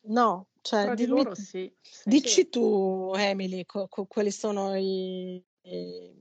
No, 0.05 0.47
cioè, 0.61 0.83
Tra 0.83 0.95
di 0.95 1.05
dimmi, 1.05 1.17
loro 1.17 1.35
sì. 1.35 1.73
sì 1.81 2.09
dici 2.09 2.29
sì. 2.29 2.49
tu, 2.49 3.13
Emily, 3.15 3.65
co- 3.65 3.87
co- 3.87 4.05
quali 4.05 4.31
sono 4.31 4.75
i, 4.75 5.41
i, 5.61 6.11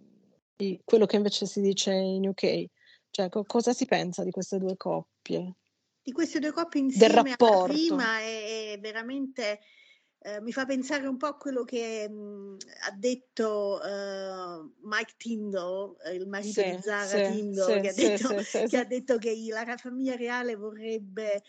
i, 0.57 0.81
quello 0.85 1.07
che 1.07 1.17
invece 1.17 1.47
si 1.47 1.61
dice 1.61 1.93
in 1.93 2.29
UK? 2.29 2.65
Cioè, 3.11 3.29
co- 3.29 3.45
cosa 3.45 3.73
si 3.73 3.87
pensa 3.87 4.25
di 4.25 4.31
queste 4.31 4.59
due 4.59 4.77
coppie? 4.77 5.55
Di 6.03 6.13
queste 6.13 6.39
due 6.39 6.53
coppie 6.53 6.81
insieme 6.81 7.15
Del 7.15 7.25
rapporto. 7.25 7.73
prima 7.73 8.19
è, 8.19 8.73
è 8.73 8.81
veramente 8.81 9.61
eh, 10.25 10.41
mi 10.41 10.53
fa 10.53 10.65
pensare 10.65 11.07
un 11.09 11.17
po' 11.17 11.27
a 11.27 11.37
quello 11.37 11.65
che 11.65 12.09
mh, 12.09 12.15
mm, 12.15 12.57
ha 12.87 12.97
detto 12.97 13.81
uh, 13.83 14.73
Mike 14.87 15.15
Tyndall, 15.17 15.97
eh, 16.05 16.15
il 16.15 16.29
marito 16.29 16.61
sì, 16.61 16.71
di 16.71 16.79
Zara 16.81 17.07
sì, 17.07 17.33
Tyndall, 17.33 17.75
sì, 17.75 17.81
che, 17.81 17.89
ha 17.89 17.93
detto, 17.93 18.29
che, 18.69 18.77
ha 18.77 18.85
detto, 18.85 19.19
che 19.19 19.35
la 19.49 19.77
famiglia 19.77 20.15
reale 20.15 20.55
vorrebbe 20.55 21.43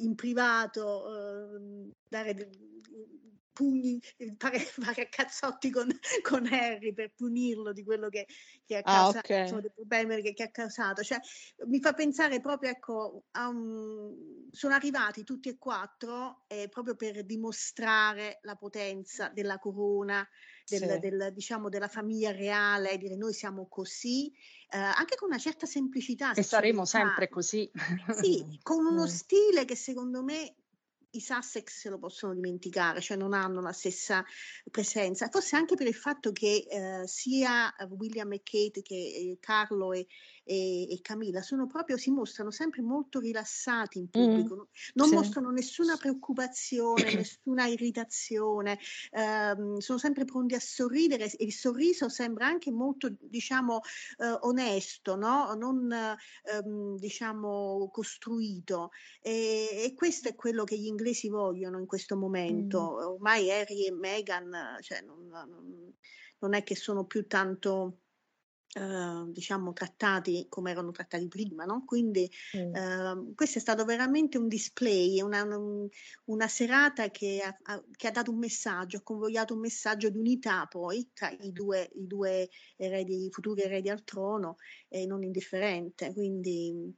in 0.00 0.14
privato 0.14 1.04
uh, 1.06 1.92
dare 2.08 2.48
pugni, 3.54 3.98
fare, 4.36 4.58
fare 4.60 5.02
a 5.02 5.08
cazzotti 5.08 5.70
con, 5.70 5.88
con, 6.20 6.46
Harry 6.52 6.92
per 6.92 7.14
punirlo 7.14 7.72
di 7.72 7.82
quello 7.82 8.10
che, 8.10 8.26
che 8.66 8.76
ha 8.76 8.82
causato, 8.82 9.16
ah, 9.16 9.20
okay. 9.20 9.42
insomma, 9.42 9.60
dei 9.62 9.72
problemi 9.72 10.20
che, 10.20 10.34
che, 10.34 10.42
ha 10.42 10.50
causato. 10.50 11.02
Cioè, 11.02 11.18
mi 11.68 11.80
fa 11.80 11.94
pensare 11.94 12.40
proprio, 12.40 12.70
ecco, 12.70 13.24
un, 13.32 14.48
sono 14.50 14.74
arrivati 14.74 15.24
tutti 15.24 15.48
e 15.48 15.56
quattro 15.56 16.44
eh, 16.48 16.68
proprio 16.68 16.96
per 16.96 17.24
dimostrare 17.24 18.40
la 18.42 18.56
potenza 18.56 19.28
della 19.28 19.58
corona, 19.58 20.28
del, 20.66 20.90
sì. 20.90 20.98
del, 20.98 21.30
diciamo, 21.32 21.70
della 21.70 21.88
famiglia 21.88 22.32
reale, 22.32 22.98
dire 22.98 23.16
noi 23.16 23.32
siamo 23.32 23.68
così, 23.68 24.30
eh, 24.70 24.78
anche 24.78 25.14
con 25.14 25.28
una 25.28 25.38
certa 25.38 25.66
semplicità. 25.66 26.34
E 26.34 26.42
saremo 26.42 26.84
sempre 26.84 27.28
così. 27.28 27.70
Sì, 28.20 28.58
con 28.62 28.84
uno 28.84 29.06
stile 29.08 29.64
che 29.64 29.76
secondo 29.76 30.22
me 30.22 30.56
i 31.14 31.20
Sussex 31.20 31.80
se 31.80 31.88
lo 31.88 31.98
possono 31.98 32.34
dimenticare, 32.34 33.00
cioè 33.00 33.16
non 33.16 33.32
hanno 33.32 33.60
la 33.60 33.72
stessa 33.72 34.24
presenza, 34.70 35.28
forse 35.28 35.56
anche 35.56 35.74
per 35.74 35.86
il 35.86 35.94
fatto 35.94 36.32
che 36.32 36.66
eh, 36.68 37.06
sia 37.06 37.74
William 37.90 38.32
e 38.32 38.42
Kate 38.42 38.82
che 38.82 38.94
eh, 38.94 39.36
Carlo 39.40 39.92
e, 39.92 40.06
e, 40.44 40.90
e, 40.92 41.00
Camilla 41.00 41.42
sono 41.42 41.66
proprio, 41.66 41.96
si 41.96 42.10
mostrano 42.10 42.50
sempre 42.50 42.82
molto 42.82 43.18
rilassati 43.18 43.98
in 43.98 44.08
pubblico, 44.08 44.54
mm, 44.54 44.60
non 44.94 45.08
sì. 45.08 45.14
mostrano 45.14 45.50
nessuna 45.50 45.96
preoccupazione, 45.96 46.94
nessuna 47.14 47.66
irritazione, 47.66 48.78
ehm, 49.12 49.78
sono 49.78 49.98
sempre 49.98 50.24
pronti 50.24 50.54
a 50.54 50.60
sorridere 50.60 51.30
e 51.30 51.44
il 51.44 51.52
sorriso 51.52 52.08
sembra 52.08 52.46
anche 52.46 52.70
molto, 52.70 53.12
diciamo, 53.18 53.80
eh, 54.18 54.36
onesto, 54.40 55.16
no? 55.16 55.54
non 55.54 55.90
ehm, 55.90 56.98
diciamo 56.98 57.88
costruito 57.92 58.90
e, 59.20 59.84
e 59.84 59.94
questo 59.94 60.28
è 60.28 60.34
quello 60.34 60.64
che 60.64 60.78
gli 60.78 60.86
inglesi 60.86 61.14
inglesi 61.14 61.28
vogliono 61.28 61.78
in 61.78 61.86
questo 61.86 62.16
momento. 62.16 62.78
Mm. 62.78 63.06
Ormai 63.12 63.50
Harry 63.50 63.86
e 63.86 63.92
Meghan 63.92 64.78
cioè, 64.80 65.00
non, 65.02 65.26
non, 65.28 65.92
non, 66.38 66.54
è 66.54 66.62
che 66.62 66.74
sono 66.74 67.04
più 67.04 67.26
tanto 67.26 67.98
Uh, 68.74 69.30
diciamo 69.30 69.72
trattati 69.72 70.46
come 70.48 70.72
erano 70.72 70.90
trattati 70.90 71.28
prima, 71.28 71.64
no? 71.64 71.84
Quindi 71.86 72.28
mm. 72.56 72.74
uh, 72.74 73.34
questo 73.36 73.58
è 73.58 73.60
stato 73.60 73.84
veramente 73.84 74.36
un 74.36 74.48
display, 74.48 75.20
una, 75.20 75.44
un, 75.44 75.88
una 76.24 76.48
serata 76.48 77.08
che 77.10 77.40
ha, 77.40 77.56
ha, 77.72 77.84
che 77.92 78.08
ha, 78.08 78.10
dato 78.10 78.32
un 78.32 78.38
messaggio, 78.38 78.96
ha 78.96 79.02
convogliato 79.02 79.54
un 79.54 79.60
messaggio 79.60 80.08
di 80.08 80.18
unità 80.18 80.66
poi 80.66 81.08
tra 81.12 81.30
i 81.30 81.52
due, 81.52 81.88
i 81.94 82.06
due 82.08 82.48
eredi, 82.76 83.28
futuri 83.30 83.62
eredi 83.62 83.90
al 83.90 84.02
trono 84.02 84.56
e 84.88 85.06
non 85.06 85.22
indifferente. 85.22 86.12
Quindi 86.12 86.92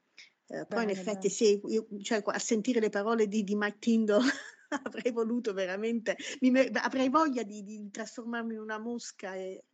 eh, 0.48 0.64
poi 0.66 0.84
in 0.84 0.90
effetti 0.90 1.28
sì, 1.28 1.60
io, 1.66 1.88
cioè, 2.02 2.22
a 2.24 2.38
sentire 2.38 2.80
le 2.80 2.88
parole 2.88 3.26
di, 3.26 3.42
di 3.42 3.56
Mike 3.56 3.78
Tindo 3.80 4.20
avrei 4.84 5.12
voluto 5.12 5.52
veramente, 5.52 6.16
mi, 6.40 6.58
avrei 6.72 7.08
voglia 7.08 7.42
di, 7.42 7.62
di, 7.64 7.90
trasformarmi 7.90 8.54
in 8.54 8.60
una 8.60 8.78
mosca 8.78 9.34
e. 9.34 9.64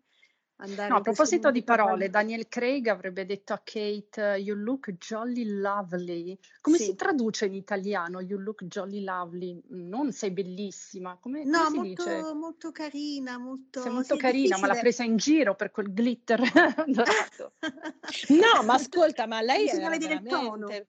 No, 0.65 0.97
a 0.97 1.01
proposito 1.01 1.51
di 1.51 1.65
parole, 1.65 2.09
Daniel 2.09 2.47
Craig 2.49 2.87
avrebbe 2.87 3.27
detto 3.27 3.53
a 3.53 3.61
Kate, 3.65 4.37
you 4.39 4.55
look 4.57 4.93
jolly 4.93 5.45
lovely. 5.45 6.39
Come 6.61 6.77
sì. 6.77 6.85
si 6.85 6.95
traduce 6.95 7.47
in 7.47 7.55
italiano, 7.55 8.21
you 8.21 8.39
look 8.39 8.65
jolly 8.65 9.03
lovely? 9.03 9.61
Non 9.71 10.13
sei 10.13 10.31
bellissima, 10.31 11.19
come, 11.21 11.45
no, 11.45 11.65
come 11.65 11.77
molto, 11.77 12.05
dice? 12.05 12.35
molto 12.35 12.71
carina, 12.71 13.39
molto... 13.39 13.83
Sei 13.83 13.91
molto 13.91 14.15
sì, 14.15 14.21
carina, 14.21 14.59
ma 14.59 14.69
l'ha 14.69 14.79
presa 14.79 15.03
in 15.03 15.17
giro 15.17 15.57
per 15.57 15.73
quel 15.73 15.93
glitter 15.93 16.41
dorato. 16.87 17.55
no, 18.29 18.63
ma 18.65 18.75
ascolta, 18.75 19.27
ma 19.27 19.41
lei 19.41 19.65
Bisogna 19.65 19.89
vedere 19.89 20.21
veramente... 20.23 20.89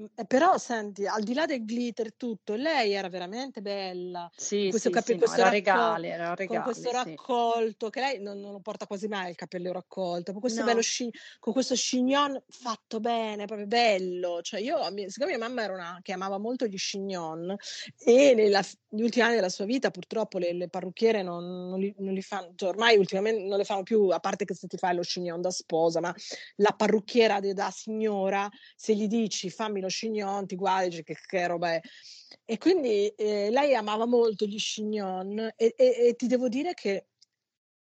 tono 0.00 0.10
eh, 0.14 0.24
però 0.24 0.56
senti, 0.58 1.06
al 1.06 1.22
di 1.22 1.34
là 1.34 1.46
del 1.46 1.64
glitter 1.64 2.14
tutto, 2.14 2.54
lei 2.54 2.92
era 2.92 3.08
veramente 3.08 3.60
bella. 3.60 4.30
Sì, 4.34 4.68
questo 4.70 4.88
sì, 4.88 4.94
capi- 4.94 5.12
sì, 5.12 5.18
questo 5.18 5.36
no, 5.36 5.42
era 5.42 5.50
regale, 5.50 6.08
era 6.08 6.34
regale, 6.34 6.46
con 6.46 6.72
questo 6.72 6.90
raccolto, 6.90 7.90
che 7.90 8.00
lei 8.00 8.20
non, 8.20 8.40
non, 8.40 8.52
lo 8.52 8.60
porta 8.60 8.86
quasi 8.86 9.08
mai 9.08 9.30
il 9.30 9.36
capello 9.36 9.72
raccolto, 9.72 10.32
con 10.32 10.40
questo, 10.40 10.64
no. 10.64 10.80
sci- 10.80 11.12
con 11.38 11.52
questo 11.52 11.74
chignon 11.74 12.40
fatto 12.48 13.00
bene, 13.00 13.46
proprio 13.46 13.66
bello. 13.66 14.40
Cioè 14.42 14.60
io, 14.60 14.78
siccome 15.08 15.36
mia 15.36 15.38
mamma 15.38 15.62
era 15.62 15.74
una 15.74 15.98
che 16.02 16.12
amava 16.12 16.38
molto 16.38 16.66
gli 16.66 16.76
chignon 16.76 17.54
e 17.98 18.34
negli 18.34 19.02
ultimi 19.02 19.24
anni 19.24 19.34
della 19.34 19.48
sua 19.48 19.64
vita 19.64 19.90
purtroppo 19.90 20.38
le, 20.38 20.52
le 20.52 20.68
parrucchiere 20.68 21.22
non, 21.22 21.68
non, 21.68 21.78
li, 21.78 21.94
non, 21.98 22.12
li, 22.12 22.22
fanno, 22.22 22.52
cioè 22.56 22.70
ormai 22.70 22.96
ultimamente 22.96 23.42
non 23.44 23.58
le 23.58 23.64
fanno 23.64 23.82
più, 23.82 24.08
a 24.08 24.20
parte 24.20 24.44
che 24.44 24.54
se 24.54 24.66
ti 24.66 24.76
fai 24.76 24.94
lo 24.94 25.02
chignon 25.02 25.40
da 25.40 25.50
sposa, 25.50 26.00
ma 26.00 26.14
la 26.56 26.74
parrucchiera 26.76 27.40
da 27.40 27.70
signora, 27.70 28.48
se 28.76 28.94
gli 28.94 29.06
dici 29.06 29.50
fammi 29.50 29.80
lo 29.80 29.88
chignon, 29.90 30.46
ti 30.46 30.56
guardi, 30.56 31.02
che, 31.02 31.16
che 31.26 31.46
roba 31.46 31.74
è. 31.74 31.80
E 32.44 32.58
quindi 32.58 33.08
eh, 33.08 33.50
lei 33.50 33.74
amava 33.74 34.06
molto 34.06 34.46
gli 34.46 34.56
chignon 34.56 35.38
e, 35.56 35.74
e, 35.76 36.08
e 36.08 36.14
ti 36.16 36.26
devo 36.26 36.48
dire 36.48 36.74
che 36.74 37.06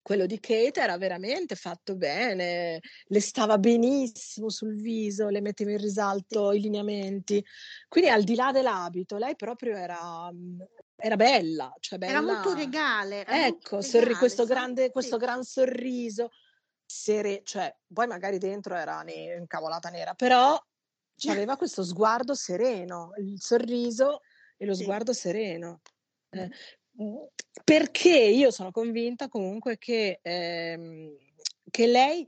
quello 0.03 0.27
di 0.27 0.41
Kate 0.41 0.81
era 0.81 0.97
veramente 0.97 1.55
fatto 1.55 1.95
bene, 1.95 2.81
le 3.05 3.21
stava 3.21 3.59
benissimo 3.59 4.49
sul 4.49 4.75
viso, 4.75 5.29
le 5.29 5.41
metteva 5.41 5.71
in 5.71 5.79
risalto 5.79 6.53
i 6.53 6.61
lineamenti. 6.61 7.45
Quindi 7.89 8.11
al 8.11 8.25
di 8.25 8.35
là 8.35 8.51
dell'abito, 8.51 9.19
lei 9.19 9.37
proprio 9.37 9.77
era, 9.77 10.31
mhmm, 10.33 10.63
era 10.97 11.17
bella, 11.17 11.73
cioè 11.81 11.99
bella. 11.99 12.13
Era 12.13 12.23
molto 12.23 12.55
regale. 12.55 13.25
Era 13.25 13.47
ecco, 13.47 13.77
molto 13.77 13.99
regale, 13.99 14.17
questo, 14.17 14.45
grande, 14.47 14.85
sì. 14.87 14.91
questo 14.91 15.17
gran 15.17 15.45
sorriso, 15.45 16.31
sere, 16.85 17.43
cioè 17.45 17.73
poi 17.93 18.07
magari 18.07 18.39
dentro 18.39 18.75
era 18.75 19.03
ne- 19.03 19.37
incavolata 19.37 19.91
nera, 19.91 20.15
però 20.15 20.59
aveva 21.29 21.57
questo 21.59 21.83
sguardo 21.83 22.35
sereno, 22.35 23.11
il 23.19 23.41
sorriso 23.41 24.21
e 24.57 24.67
lo 24.67 24.75
sì. 24.75 24.83
sguardo 24.83 25.13
sereno. 25.13 25.81
Eh, 26.31 26.49
mhmm, 26.93 27.27
perché 27.65 28.17
io 28.17 28.51
sono 28.51 28.71
convinta 28.71 29.29
comunque 29.29 29.79
che, 29.79 30.21
ehm, 30.23 31.17
che 31.71 31.87
lei 31.87 32.27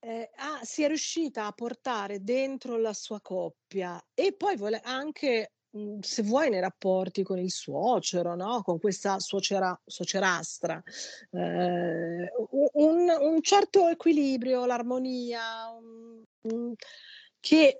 eh, 0.00 0.30
ah, 0.36 0.60
si 0.62 0.82
è 0.82 0.86
riuscita 0.86 1.46
a 1.46 1.52
portare 1.52 2.22
dentro 2.22 2.76
la 2.76 2.92
sua 2.92 3.20
coppia 3.20 4.02
e 4.12 4.34
poi 4.34 4.56
vuole 4.56 4.80
anche 4.84 5.52
mhmm, 5.70 6.00
se 6.00 6.22
vuoi 6.22 6.50
nei 6.50 6.60
rapporti 6.60 7.22
con 7.22 7.38
il 7.38 7.50
suocero, 7.50 8.34
no? 8.34 8.62
con 8.62 8.78
questa 8.78 9.18
suocera, 9.18 9.78
suocerastra, 9.84 10.82
eh, 11.30 12.32
un, 12.72 13.16
un, 13.20 13.42
certo 13.42 13.88
equilibrio, 13.88 14.66
l'armonia, 14.66 15.68
un, 15.70 16.22
un, 16.42 16.74
che 17.44 17.76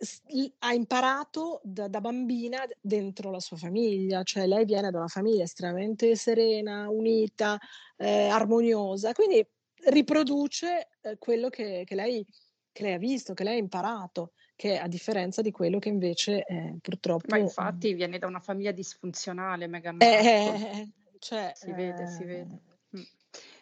ha 0.59 0.75
imparato 0.75 1.63
da, 1.65 1.89
da, 1.89 2.03
bambina 2.03 2.67
dentro 2.83 3.31
la 3.31 3.41
sua 3.41 3.57
famiglia, 3.57 4.23
cioè 4.23 4.47
lei 4.47 4.67
viene 4.67 4.91
da 4.91 4.99
una 4.99 5.09
famiglia 5.09 5.45
estremamente 5.45 6.17
serena, 6.17 6.91
unita, 6.91 7.59
eh, 7.97 8.29
armoniosa, 8.29 9.15
quindi 9.15 9.43
riproduce 9.85 10.91
eh, 11.01 11.17
quello 11.17 11.49
che, 11.49 11.85
che, 11.87 11.95
lei, 11.95 12.27
che, 12.73 12.83
lei, 12.83 12.93
ha 12.93 12.99
visto, 12.99 13.33
che 13.33 13.43
lei 13.43 13.55
ha 13.55 13.59
imparato, 13.59 14.33
che 14.55 14.77
a 14.77 14.87
differenza 14.87 15.41
di 15.41 15.51
quello 15.51 15.79
che 15.79 15.89
invece 15.89 16.45
eh, 16.45 16.77
purtroppo... 16.83 17.29
Ma 17.31 17.39
infatti 17.39 17.95
viene 17.95 18.19
da 18.19 18.27
una 18.27 18.41
famiglia 18.41 18.71
disfunzionale, 18.71 19.67
Meghan 19.67 19.97
eh, 20.01 20.45
Markle. 20.45 20.91
cioè, 21.21 21.53
si 21.55 21.73
vede, 21.73 22.07
si 22.09 22.25
vede. 22.25 22.61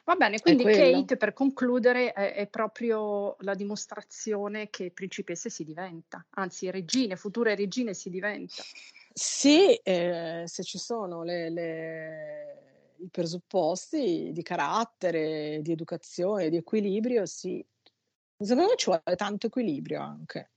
Va 0.04 0.16
bene, 0.16 0.40
quindi 0.40 0.64
Kate, 0.64 1.16
per 1.16 1.32
concludere, 1.32 2.12
è, 2.12 2.34
è, 2.34 2.46
proprio 2.48 3.36
la 3.40 3.54
dimostrazione 3.54 4.68
che 4.68 4.90
principesse 4.90 5.48
si 5.48 5.62
diventa, 5.62 6.26
anzi 6.30 6.68
regine, 6.70 7.14
future 7.14 7.54
regine 7.54 7.94
si 7.94 8.10
diventa. 8.10 8.62
Sì, 9.12 9.74
eh, 9.74 10.42
se 10.46 10.62
ci 10.64 10.78
sono 10.78 11.22
le, 11.22 11.50
le, 11.50 12.94
i 12.98 13.08
presupposti 13.10 14.30
di 14.32 14.42
carattere, 14.42 15.60
di 15.62 15.70
educazione, 15.70 16.50
di 16.50 16.56
equilibrio, 16.56 17.24
sì. 17.24 17.64
Secondo 18.36 18.70
me 18.70 18.76
ci 18.76 18.86
vuole 18.86 19.16
tanto 19.16 19.46
equilibrio 19.46 20.00
anche. 20.00 20.51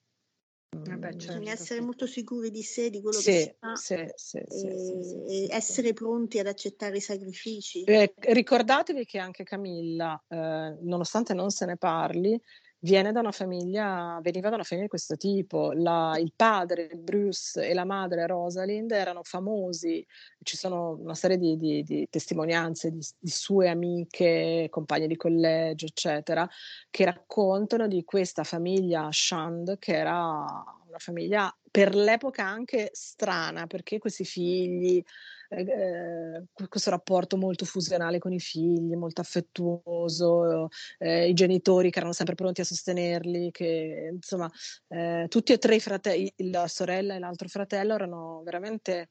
Eh 0.84 0.98
beh, 0.98 1.12
certo. 1.18 1.40
Bisogna 1.40 1.52
essere 1.52 1.82
molto 1.82 2.06
sicuri 2.06 2.52
di 2.52 2.62
sé, 2.64 2.90
di 2.90 3.02
quello 3.02 3.18
sì, 3.18 3.32
che 3.32 3.40
si 3.40 3.56
fa 3.60 3.76
sì, 3.76 3.96
sì, 4.16 4.38
e, 4.38 5.26
e, 5.28 5.48
essere 5.50 5.94
pronti 5.94 6.40
ad 6.40 6.48
accettare 6.48 6.98
i 6.98 7.02
sacrifici. 7.02 7.84
Eh, 7.84 8.14
ricordatevi 8.18 9.06
che 9.06 9.20
anche 9.20 9.44
Camilla, 9.44 10.22
eh, 10.28 10.78
nonostante 10.82 11.34
non 11.34 11.50
se 11.50 11.66
ne 11.66 11.78
parli, 11.78 12.40
viene 12.80 13.12
da 13.12 13.20
una 13.20 13.32
famiglia, 13.32 14.20
veniva 14.22 14.50
da 14.50 14.56
una 14.56 14.64
famiglia 14.64 14.88
di 14.88 14.90
questo 14.90 15.16
tipo. 15.18 15.72
La, 15.74 16.16
il 16.20 16.34
padre 16.36 16.90
Bruce 16.96 17.68
e 17.68 17.74
la 17.74 17.86
madre 17.86 18.28
Rosalind 18.28 18.92
erano 18.92 19.22
famosi, 19.24 20.06
ci 20.44 20.58
sono 20.58 20.98
una 21.00 21.16
serie 21.16 21.38
di, 21.38 21.58
di, 21.58 21.84
di 21.84 22.08
testimonianze 22.10 22.92
di, 22.92 23.06
di, 23.20 23.30
sue 23.30 23.70
amiche, 23.70 24.68
compagne 24.70 25.08
di 25.08 25.16
collegio, 25.16 25.86
eccetera, 25.86 26.48
che 26.90 27.06
raccontano 27.06 27.88
di 27.88 28.04
questa 28.04 28.44
famiglia 28.44 29.08
Shand, 29.12 29.78
che 29.80 29.96
era 29.96 30.46
una 30.88 31.00
famiglia 31.00 31.56
per 31.70 31.96
l'epoca 31.96 32.46
anche 32.46 32.90
strana, 32.94 33.68
perché 33.68 34.00
questi 34.00 34.24
figli 34.24 35.04
eh, 35.50 36.44
questo 36.68 36.90
rapporto 36.90 37.38
molto 37.38 37.66
fusionale 37.66 38.20
con 38.20 38.34
i 38.34 38.40
figli, 38.40 38.96
molto 38.96 39.22
affettuoso, 39.22 40.70
eh, 40.98 41.28
i 41.28 41.34
genitori 41.34 41.92
che 41.92 42.00
erano 42.00 42.14
sempre 42.14 42.36
pronti 42.36 42.62
a 42.62 42.66
sostenerli, 42.66 43.52
che 43.52 44.12
insomma 44.14 44.50
eh, 44.88 45.26
tutti 45.30 45.54
e 45.54 45.58
tre 45.58 45.76
i 45.76 45.80
fratelli, 45.80 46.34
la 46.52 46.68
sorella 46.68 47.16
e 47.16 47.20
l'altro 47.20 47.48
fratello 47.48 47.94
erano 47.94 48.42
veramente 48.44 49.10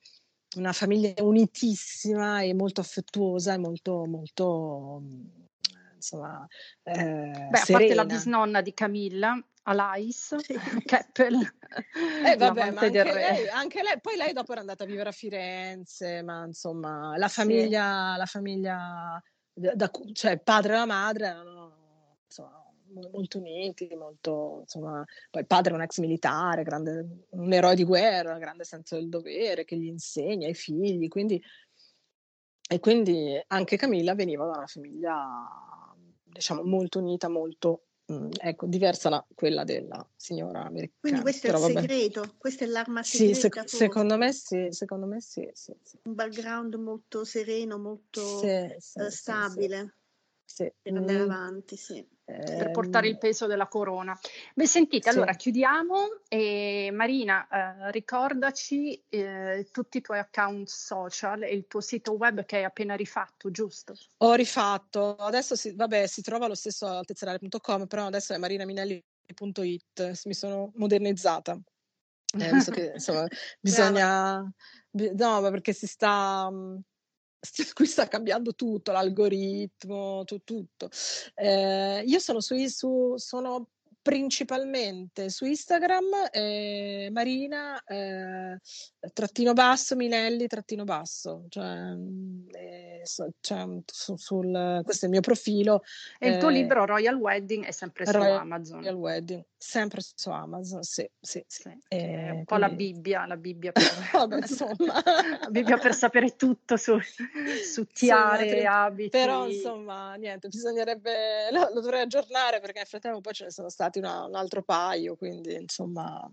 una 0.57 0.73
famiglia 0.73 1.23
unitissima 1.23 2.43
e 2.43 2.55
molto 2.55 2.81
affettuosa 2.81 3.55
e 3.55 3.59
molto, 3.59 4.05
molto 4.07 5.03
insomma, 5.95 6.47
eh, 6.83 7.49
Beh, 7.51 7.59
a 7.59 7.67
parte 7.67 7.95
la 7.95 8.05
bisnonna 8.05 8.61
di 8.61 8.75
Camilla, 8.75 9.43
Alais, 9.67 10.37
sì. 10.37 10.55
Keppel. 10.85 11.35
Eh, 12.27 12.37
vabbè, 12.37 12.71
ma 12.71 12.81
anche 12.83 13.03
lei, 13.03 13.49
anche 13.49 13.83
lei, 13.83 14.01
poi 14.01 14.17
lei 14.17 14.33
dopo 14.33 14.53
era 14.53 14.61
andata 14.61 14.85
a 14.85 14.87
vivere 14.87 15.09
a 15.09 15.13
Firenze, 15.13 16.23
ma 16.23 16.45
insomma, 16.45 17.17
la 17.17 17.29
famiglia, 17.29 18.13
sì. 18.13 18.19
la 18.19 18.27
famiglia 18.27 19.23
da, 19.55 19.91
cioè 20.13 20.39
padre 20.39 20.75
e 20.75 20.77
la 20.77 20.87
madre 20.87 21.27
erano 21.27 22.19
insomma, 22.27 22.63
molto 23.11 23.39
uniti, 23.39 23.89
molto, 23.95 24.59
insomma, 24.61 25.05
poi 25.31 25.43
il 25.43 25.47
padre 25.47 25.73
è 25.73 25.75
un 25.77 25.83
ex 25.83 25.99
militare, 25.99 26.63
grande, 26.63 27.27
un 27.31 27.53
eroe 27.53 27.75
di 27.75 27.85
guerra, 27.85 28.39
grande 28.39 28.65
senso 28.65 28.97
del 28.97 29.09
dovere 29.09 29.65
che 29.65 29.77
gli 29.77 29.87
insegna 29.87 30.47
ai 30.47 30.55
figli, 30.55 31.09
quindi, 31.09 31.43
e 32.69 32.81
quindi 32.81 33.43
anche 33.47 33.77
Camilla 33.77 34.15
veniva 34.15 34.45
da 34.45 34.59
una 34.59 34.67
famiglia, 34.67 35.17
diciamo, 36.23 36.63
molto 36.65 36.99
unita, 36.99 37.29
molto 37.29 37.85
Ecco, 38.07 38.67
diversa 38.67 39.09
da 39.09 39.27
quella 39.35 39.65
della 39.65 40.07
signora 40.15 40.65
americana. 40.65 40.99
Quindi 41.01 41.21
questo 41.21 41.47
è 41.47 41.51
il 41.51 41.59
vabbè. 41.59 41.81
segreto, 41.81 42.35
questa 42.37 42.65
è 42.65 42.69
l'arma 42.69 43.03
segreta. 43.03 43.35
Sì, 43.35 43.41
sec- 43.41 43.69
secondo 43.69 44.17
me 44.19 44.33
sì, 44.33 44.67
secondo 44.71 45.07
me 45.07 45.21
sì, 45.21 45.49
sì, 45.53 45.75
sì. 45.83 45.99
Un 46.05 46.15
background 46.15 46.75
molto 46.75 47.25
sereno, 47.25 47.79
molto 47.79 48.21
sì, 48.21 49.01
uh, 49.01 49.09
stabile. 49.09 49.97
Sì. 50.45 50.71
Per 50.83 50.93
andare 50.93 51.19
mm. 51.19 51.31
avanti, 51.31 51.77
sì 51.77 52.07
per 52.25 52.71
portare 52.71 53.07
il 53.07 53.15
ehm, 53.15 53.19
peso 53.19 53.47
della 53.47 53.67
corona. 53.67 54.19
Beh, 54.55 54.67
sentite, 54.67 55.11
sì. 55.11 55.17
allora 55.17 55.35
chiudiamo 55.35 56.23
e 56.29 56.91
Marina, 56.93 57.47
eh, 57.49 57.91
ricordaci 57.91 59.03
eh, 59.09 59.69
tutti 59.71 59.99
i 59.99 60.01
tuoi 60.01 60.19
account 60.19 60.69
social 60.69 61.43
e 61.43 61.55
il 61.55 61.67
tuo 61.67 61.81
sito 61.81 62.13
web 62.13 62.45
che 62.45 62.57
hai 62.57 62.65
appena 62.65 62.95
rifatto, 62.95 63.51
giusto? 63.51 63.95
Ho 64.19 64.35
rifatto, 64.35 65.17
adesso 65.17 65.55
si, 65.55 65.75
vabbè, 65.75 66.07
si 66.07 66.23
trova 66.23 66.47
lo 66.47 66.55
stesso 66.55 66.87
a 66.87 66.99
altezzenale.com, 66.99 67.87
però 67.87 68.07
adesso 68.07 68.33
è 68.33 68.39
marinaminelli.it, 68.39 70.23
mi 70.25 70.35
sono 70.35 70.73
modernizzata. 70.77 71.59
Eh, 72.37 72.53
visto 72.53 72.73
che 72.73 72.93
insomma 72.95 73.27
bisogna, 73.61 74.39
no, 74.91 75.41
perché 75.51 75.73
si 75.73 75.87
sta 75.87 76.51
qui 77.75 77.87
sta 77.87 78.09
cambiando 78.09 78.55
tutto, 78.55 78.93
l'algoritmo, 78.93 80.25
tu, 80.25 80.43
tutto. 80.45 80.89
Eh, 81.35 82.03
io 82.07 82.19
sono 82.19 82.41
su, 82.41 82.55
su 82.69 83.15
sono 83.17 83.71
principalmente 84.05 85.31
su 85.31 85.47
Instagram 85.47 86.29
eh, 86.31 87.09
Marina 87.11 87.83
eh, 87.85 88.61
trattino 89.15 89.55
basso 89.55 89.97
Minelli 89.97 90.47
trattino 90.47 90.85
basso 90.85 91.47
cioè, 91.49 91.95
eh, 92.53 93.01
so, 93.05 93.31
cioè 93.41 93.67
su, 93.87 94.15
sul, 94.17 94.83
questo 94.85 95.07
è 95.07 95.09
il 95.09 95.15
mio 95.15 95.23
profilo 95.23 95.83
e 96.19 96.29
il 96.29 96.39
tuo 96.39 96.51
eh, 96.51 96.53
libro 96.53 96.85
Royal 96.85 97.15
Wedding 97.15 97.65
è 97.65 97.71
sempre 97.71 98.05
su 98.05 98.13
Royal, 98.13 98.41
Amazon 98.41 98.81
Royal 98.81 98.95
Wedding 98.95 99.43
sempre 99.57 100.03
su 100.15 100.29
Amazon 100.29 100.83
sì, 100.83 101.09
sì, 101.19 101.43
sì. 101.47 101.63
sì 101.63 101.79
è 101.89 102.29
un 102.29 102.45
po' 102.45 102.57
quindi... 102.57 102.69
la 102.69 102.77
Bibbia 102.77 103.27
la 103.27 103.37
Bibbia 103.39 103.73
per, 103.73 103.85
Vabbè, 104.13 104.37
insomma. 104.37 105.01
la 105.41 105.49
Bibbia 105.49 105.79
per 105.79 105.95
sapere 105.95 106.37
tutto 106.37 106.77
su, 106.77 106.99
su 107.65 107.87
tiare, 107.87 108.49
sì, 108.61 108.67
abiti 108.67 109.09
però 109.09 109.49
insomma 109.49 110.15
niente 110.17 110.49
bisognerebbe 110.49 111.51
lo, 111.51 111.71
lo 111.73 111.81
dovrei 111.81 112.03
aggiornare 112.03 112.61
perché 112.61 112.81
nel 112.81 112.87
frattempo 112.87 113.23
poi 113.23 113.33
ce 113.33 113.45
ne 113.45 113.51
sono 113.51 113.71
stati 113.71 113.94
una, 113.99 114.25
un 114.25 114.35
altro 114.35 114.63
paio, 114.63 115.17
quindi 115.17 115.55
insomma 115.55 116.31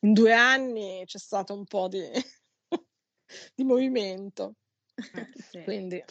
in 0.00 0.12
due 0.12 0.32
anni 0.32 1.02
c'è 1.06 1.18
stato 1.18 1.54
un 1.54 1.64
po' 1.64 1.88
di, 1.88 2.02
di 3.54 3.64
movimento. 3.64 4.54
Eh, 4.94 5.28
sì. 5.50 5.62
Quindi 5.62 6.04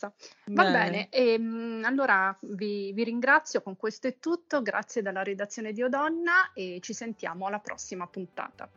Va 0.00 0.62
bene, 0.62 0.70
bene. 0.70 1.08
E, 1.08 1.32
ehm, 1.32 1.82
allora 1.84 2.36
vi, 2.42 2.92
vi, 2.92 3.02
ringrazio, 3.02 3.62
con 3.62 3.76
questo 3.76 4.06
è 4.06 4.18
tutto, 4.18 4.62
grazie 4.62 5.02
dalla 5.02 5.24
redazione 5.24 5.72
di 5.72 5.82
Odonna 5.82 6.52
e 6.54 6.78
ci 6.80 6.92
sentiamo 6.92 7.46
alla 7.46 7.58
prossima 7.58 8.06
puntata. 8.06 8.70